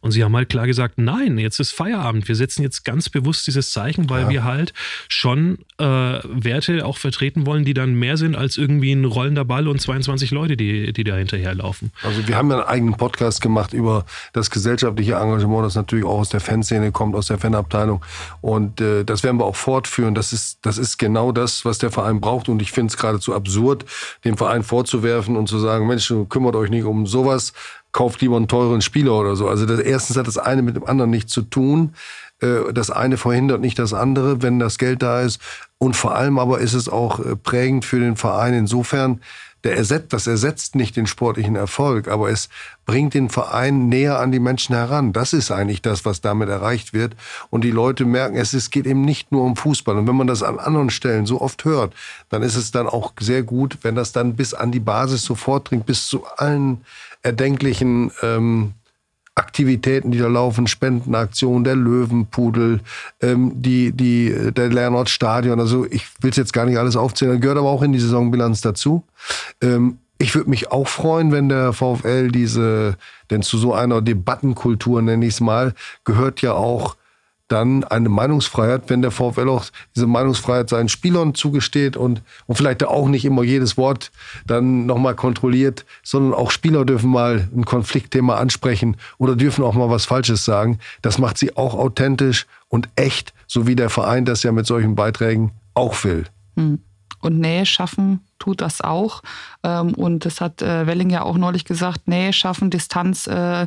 [0.00, 2.28] Und sie haben halt klar gesagt, nein, jetzt ist Feierabend.
[2.28, 4.28] Wir setzen jetzt ganz bewusst dieses Zeichen, weil ja.
[4.30, 4.72] wir halt
[5.08, 9.66] schon äh, Werte auch vertreten wollen, die dann mehr sind als irgendwie ein rollender Ball
[9.66, 11.90] und 22 Leute, die, die da hinterherlaufen.
[12.02, 16.20] Also wir haben ja einen eigenen Podcast gemacht über das gesellschaftliche Engagement, das natürlich auch
[16.20, 18.04] aus der Fanszene kommt, aus der Fanabteilung.
[18.40, 20.14] Und äh, das werden wir auch fortführen.
[20.14, 22.48] Das ist, das ist genau das, was der Verein braucht.
[22.48, 23.84] Und ich finde es geradezu absurd,
[24.24, 27.52] dem Verein vorzuwerfen und zu sagen, Mensch, kümmert euch nicht um sowas,
[27.92, 29.48] kauft lieber einen teuren Spieler oder so.
[29.48, 31.94] Also das, erstens hat das eine mit dem anderen nichts zu tun.
[32.40, 35.40] Äh, das eine verhindert nicht das andere, wenn das Geld da ist.
[35.78, 39.20] Und vor allem aber ist es auch äh, prägend für den Verein insofern,
[39.64, 42.48] der ersetzt, das ersetzt nicht den sportlichen Erfolg, aber es
[42.86, 45.12] bringt den Verein näher an die Menschen heran.
[45.12, 47.14] Das ist eigentlich das, was damit erreicht wird.
[47.50, 49.98] Und die Leute merken, es, es geht eben nicht nur um Fußball.
[49.98, 51.94] Und wenn man das an anderen Stellen so oft hört,
[52.30, 55.70] dann ist es dann auch sehr gut, wenn das dann bis an die Basis sofort
[55.70, 56.80] dringt, bis zu allen
[57.22, 58.72] erdenklichen ähm,
[59.34, 62.80] Aktivitäten, die da laufen, Spendenaktionen, der Löwenpudel,
[63.20, 65.60] ähm, die, die, der Lernortstadion.
[65.60, 68.60] Also ich will es jetzt gar nicht alles aufzählen, gehört aber auch in die Saisonbilanz
[68.60, 69.04] dazu.
[69.62, 72.96] Ähm, ich würde mich auch freuen, wenn der VfL diese,
[73.30, 75.72] denn zu so einer Debattenkultur, nenne ich es mal,
[76.04, 76.96] gehört ja auch
[77.50, 79.64] dann eine Meinungsfreiheit, wenn der VfL auch
[79.96, 84.12] diese Meinungsfreiheit seinen Spielern zugesteht und, und vielleicht auch nicht immer jedes Wort
[84.46, 89.90] dann nochmal kontrolliert, sondern auch Spieler dürfen mal ein Konfliktthema ansprechen oder dürfen auch mal
[89.90, 90.78] was Falsches sagen.
[91.02, 94.94] Das macht sie auch authentisch und echt, so wie der Verein das ja mit solchen
[94.94, 96.26] Beiträgen auch will.
[96.56, 96.78] Hm.
[97.20, 99.22] Und Nähe schaffen tut das auch.
[99.62, 103.66] Ähm, und das hat äh, Welling ja auch neulich gesagt, Nähe schaffen, Distanz äh, äh,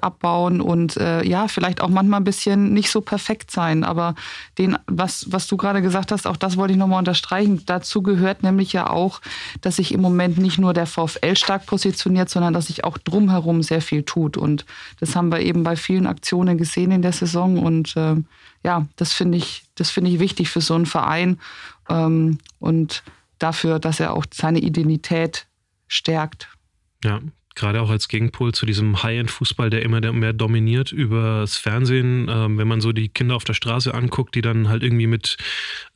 [0.00, 3.84] abbauen und ja, vielleicht auch manchmal ein bisschen nicht so perfekt sein.
[3.84, 4.14] Aber
[4.56, 7.62] den, was, was du gerade gesagt hast, auch das wollte ich nochmal unterstreichen.
[7.66, 9.20] Dazu gehört nämlich ja auch,
[9.60, 13.62] dass sich im Moment nicht nur der VfL stark positioniert, sondern dass sich auch drumherum
[13.62, 14.38] sehr viel tut.
[14.38, 14.64] Und
[14.98, 17.58] das haben wir eben bei vielen Aktionen gesehen in der Saison.
[17.58, 17.94] Und
[18.64, 21.38] ja, das finde ich, das finde ich wichtig für so einen Verein.
[21.88, 23.02] Ähm, und
[23.38, 25.46] dafür, dass er auch seine Identität
[25.86, 26.48] stärkt.
[27.04, 27.20] Ja,
[27.58, 32.28] gerade auch als Gegenpol zu diesem High-End-Fußball, der immer mehr dominiert übers Fernsehen.
[32.30, 35.36] Ähm, wenn man so die Kinder auf der Straße anguckt, die dann halt irgendwie mit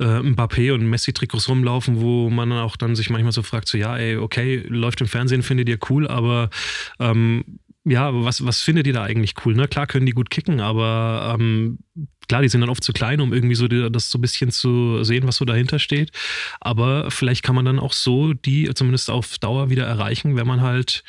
[0.00, 3.96] äh, Mbappé und Messi-Trikots rumlaufen, wo man auch dann sich manchmal so fragt, so ja,
[3.96, 6.50] ey, okay, läuft im Fernsehen, findet ihr cool, aber
[6.98, 7.44] ähm,
[7.84, 9.54] ja, was, was findet ihr da eigentlich cool?
[9.54, 9.66] Ne?
[9.66, 11.78] Klar können die gut kicken, aber ähm,
[12.32, 14.50] klar, die sind dann oft zu klein, um irgendwie so die, das so ein bisschen
[14.50, 16.12] zu sehen, was so dahinter steht.
[16.62, 20.62] Aber vielleicht kann man dann auch so die zumindest auf Dauer wieder erreichen, wenn man
[20.62, 21.04] halt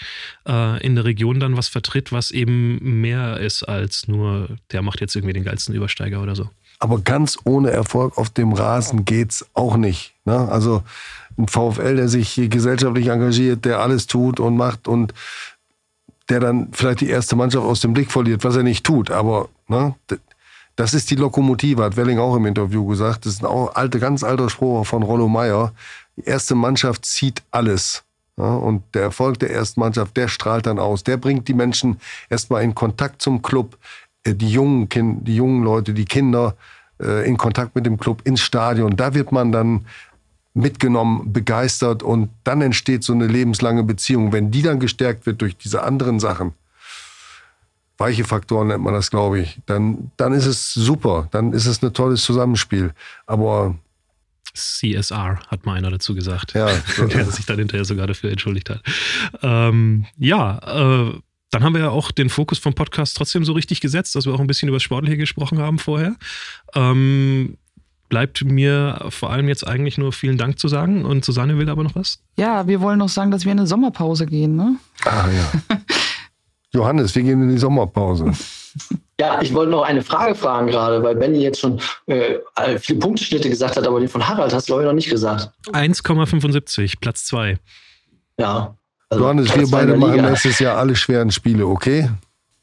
[0.46, 5.00] äh, in der Region dann was vertritt, was eben mehr ist als nur, der macht
[5.00, 6.50] jetzt irgendwie den geilsten Übersteiger oder so.
[6.80, 10.14] Aber ganz ohne Erfolg auf dem Rasen geht's auch nicht.
[10.26, 10.38] Ne?
[10.50, 10.84] Also
[11.38, 15.14] ein VfL, der sich gesellschaftlich engagiert, der alles tut und macht und
[16.28, 19.10] der dann vielleicht die erste Mannschaft aus dem Blick verliert, was er nicht tut.
[19.10, 19.96] Aber ne,
[20.76, 23.26] das ist die Lokomotive, hat Welling auch im Interview gesagt.
[23.26, 25.72] Das ist ein alte, ganz alter Spruch von Rollo Meyer.
[26.18, 28.04] Die erste Mannschaft zieht alles.
[28.38, 31.04] Ja, und der Erfolg der ersten Mannschaft, der strahlt dann aus.
[31.04, 32.00] Der bringt die Menschen
[32.30, 33.78] erstmal in Kontakt zum Club,
[34.24, 36.56] äh, die jungen, kind, die jungen Leute, die Kinder
[37.00, 38.96] äh, in Kontakt mit dem Club ins Stadion.
[38.96, 39.86] Da wird man dann
[40.56, 44.32] mitgenommen, begeistert und dann entsteht so eine lebenslange Beziehung.
[44.32, 46.54] Wenn die dann gestärkt wird durch diese anderen Sachen,
[48.04, 51.82] weiche Faktoren nennt man das, glaube ich, dann, dann ist es super, dann ist es
[51.82, 52.94] ein tolles Zusammenspiel.
[53.26, 53.76] Aber
[54.54, 56.54] CSR, hat mal einer dazu gesagt.
[56.54, 58.82] Ja, der sich dann hinterher sogar dafür entschuldigt hat.
[59.42, 63.80] Ähm, ja, äh, dann haben wir ja auch den Fokus vom Podcast trotzdem so richtig
[63.80, 66.16] gesetzt, dass wir auch ein bisschen über das Sportliche gesprochen haben vorher.
[66.76, 67.58] Ähm,
[68.10, 71.06] bleibt mir vor allem jetzt eigentlich nur vielen Dank zu sagen.
[71.06, 72.20] Und Susanne will aber noch was?
[72.38, 74.56] Ja, wir wollen noch sagen, dass wir in eine Sommerpause gehen.
[74.56, 74.76] Ne?
[75.06, 75.78] Ah ja.
[76.74, 78.32] Johannes, wir gehen in die Sommerpause.
[79.20, 82.40] Ja, ich wollte noch eine Frage fragen gerade, weil Benny jetzt schon äh,
[82.80, 85.52] viele Punkteschnitte gesagt hat, aber den von Harald hast du, glaube ich, noch nicht gesagt.
[85.72, 87.60] 1,75, Platz 2.
[88.40, 88.76] Ja.
[89.10, 92.10] Also Johannes, wir beide machen nächstes Jahr alle schweren Spiele, okay?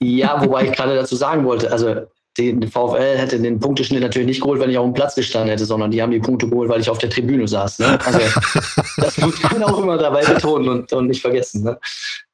[0.01, 2.07] Ja, wobei ich gerade dazu sagen wollte, also
[2.37, 5.65] den VfL hätte den Punkteschnitt natürlich nicht geholt, wenn ich auf dem Platz gestanden hätte,
[5.65, 7.79] sondern die haben die Punkte geholt, weil ich auf der Tribüne saß.
[7.79, 7.99] Ne?
[8.05, 8.19] Also
[8.97, 11.65] das muss man auch immer dabei betonen und, und nicht vergessen.
[11.65, 11.79] Ne?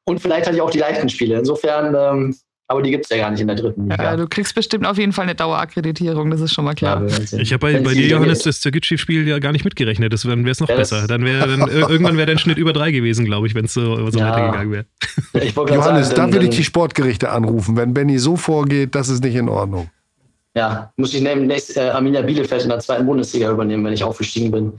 [0.07, 1.39] Und vielleicht hatte ich auch die leichten Spiele.
[1.39, 2.37] Insofern, ähm,
[2.69, 4.03] aber die gibt es ja gar nicht in der dritten Liga.
[4.03, 7.05] Ja, du kriegst bestimmt auf jeden Fall eine Dauerakkreditierung, das ist schon mal klar.
[7.07, 10.13] Ja, ich habe bei, bei dir, Johannes, das Zergitschi-Spiel ja gar nicht mitgerechnet.
[10.13, 11.07] Das wäre es noch ja, besser.
[11.07, 14.11] Dann wär, dann, irgendwann wäre dein Schnitt über drei gewesen, glaube ich, wenn es so,
[14.11, 14.33] so ja.
[14.33, 14.87] weitergegangen wäre.
[15.55, 17.77] Johannes, sagen, dann, da würde ich die Sportgerichte anrufen.
[17.77, 19.91] Wenn Benny so vorgeht, das ist nicht in Ordnung.
[20.57, 24.51] Ja, muss ich demnächst äh, Arminia Bielefeld in der zweiten Bundesliga übernehmen, wenn ich aufgestiegen
[24.51, 24.73] bin.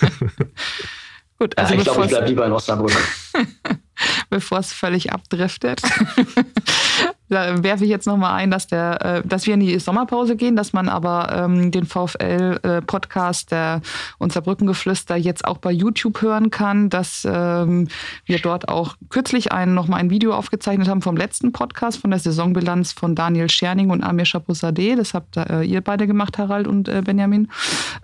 [1.38, 2.96] Gut, also ja, ich glaube, ich bleibe lieber in Osnabrück.
[4.30, 5.82] bevor es völlig abdriftet.
[7.28, 10.56] da werfe ich jetzt nochmal ein, dass, der, äh, dass wir in die Sommerpause gehen,
[10.56, 13.82] dass man aber ähm, den VfL-Podcast, der
[14.18, 17.88] unser Brückengeflüster, jetzt auch bei YouTube hören kann, dass ähm,
[18.24, 22.20] wir dort auch kürzlich ein, nochmal ein Video aufgezeichnet haben vom letzten Podcast, von der
[22.20, 24.96] Saisonbilanz von Daniel Scherning und Amir Chapouzadeh.
[24.96, 27.48] Das habt äh, ihr beide gemacht, Harald und äh, Benjamin.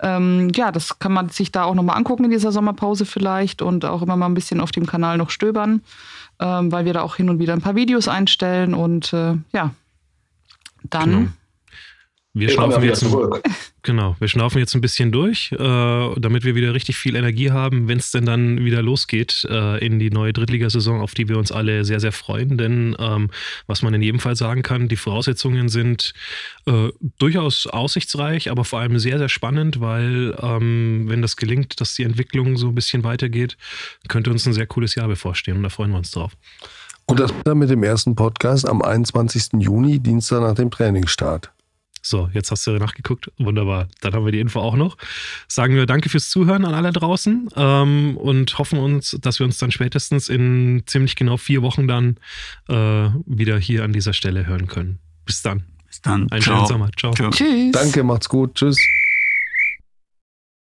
[0.02, 3.84] Ähm, ja, das kann man sich da auch nochmal angucken in dieser Sommerpause vielleicht und
[3.84, 5.80] auch immer mal ein bisschen auf dem Kanal noch stöbern
[6.40, 9.70] ähm, weil wir da auch hin und wieder ein paar Videos einstellen und äh, ja,
[10.90, 11.10] dann.
[11.10, 11.28] Genau.
[12.36, 13.06] Wir schnaufen jetzt,
[13.82, 17.86] genau, wir schnaufen jetzt ein bisschen durch, äh, damit wir wieder richtig viel Energie haben,
[17.86, 21.52] wenn es denn dann wieder losgeht äh, in die neue Drittligasaison, auf die wir uns
[21.52, 22.58] alle sehr, sehr freuen.
[22.58, 23.30] Denn ähm,
[23.68, 26.12] was man in jedem Fall sagen kann, die Voraussetzungen sind
[26.66, 26.88] äh,
[27.20, 32.02] durchaus aussichtsreich, aber vor allem sehr, sehr spannend, weil ähm, wenn das gelingt, dass die
[32.02, 33.56] Entwicklung so ein bisschen weitergeht,
[34.08, 36.32] könnte uns ein sehr cooles Jahr bevorstehen und da freuen wir uns drauf.
[37.06, 39.60] Und das dann mit dem ersten Podcast am 21.
[39.60, 41.52] Juni, Dienstag nach dem Trainingsstart.
[42.06, 43.32] So, jetzt hast du nachgeguckt.
[43.38, 43.88] Wunderbar.
[44.02, 44.98] Dann haben wir die Info auch noch.
[45.48, 49.56] Sagen wir danke fürs Zuhören an alle draußen ähm, und hoffen uns, dass wir uns
[49.56, 52.18] dann spätestens in ziemlich genau vier Wochen dann
[52.68, 54.98] äh, wieder hier an dieser Stelle hören können.
[55.24, 55.64] Bis dann.
[55.86, 56.30] Bis dann.
[56.30, 56.56] Einen Ciao.
[56.56, 56.90] schönen Sommer.
[56.94, 57.14] Ciao.
[57.14, 57.30] Ciao.
[57.30, 57.72] Tschüss.
[57.72, 58.54] Danke, macht's gut.
[58.54, 58.76] Tschüss.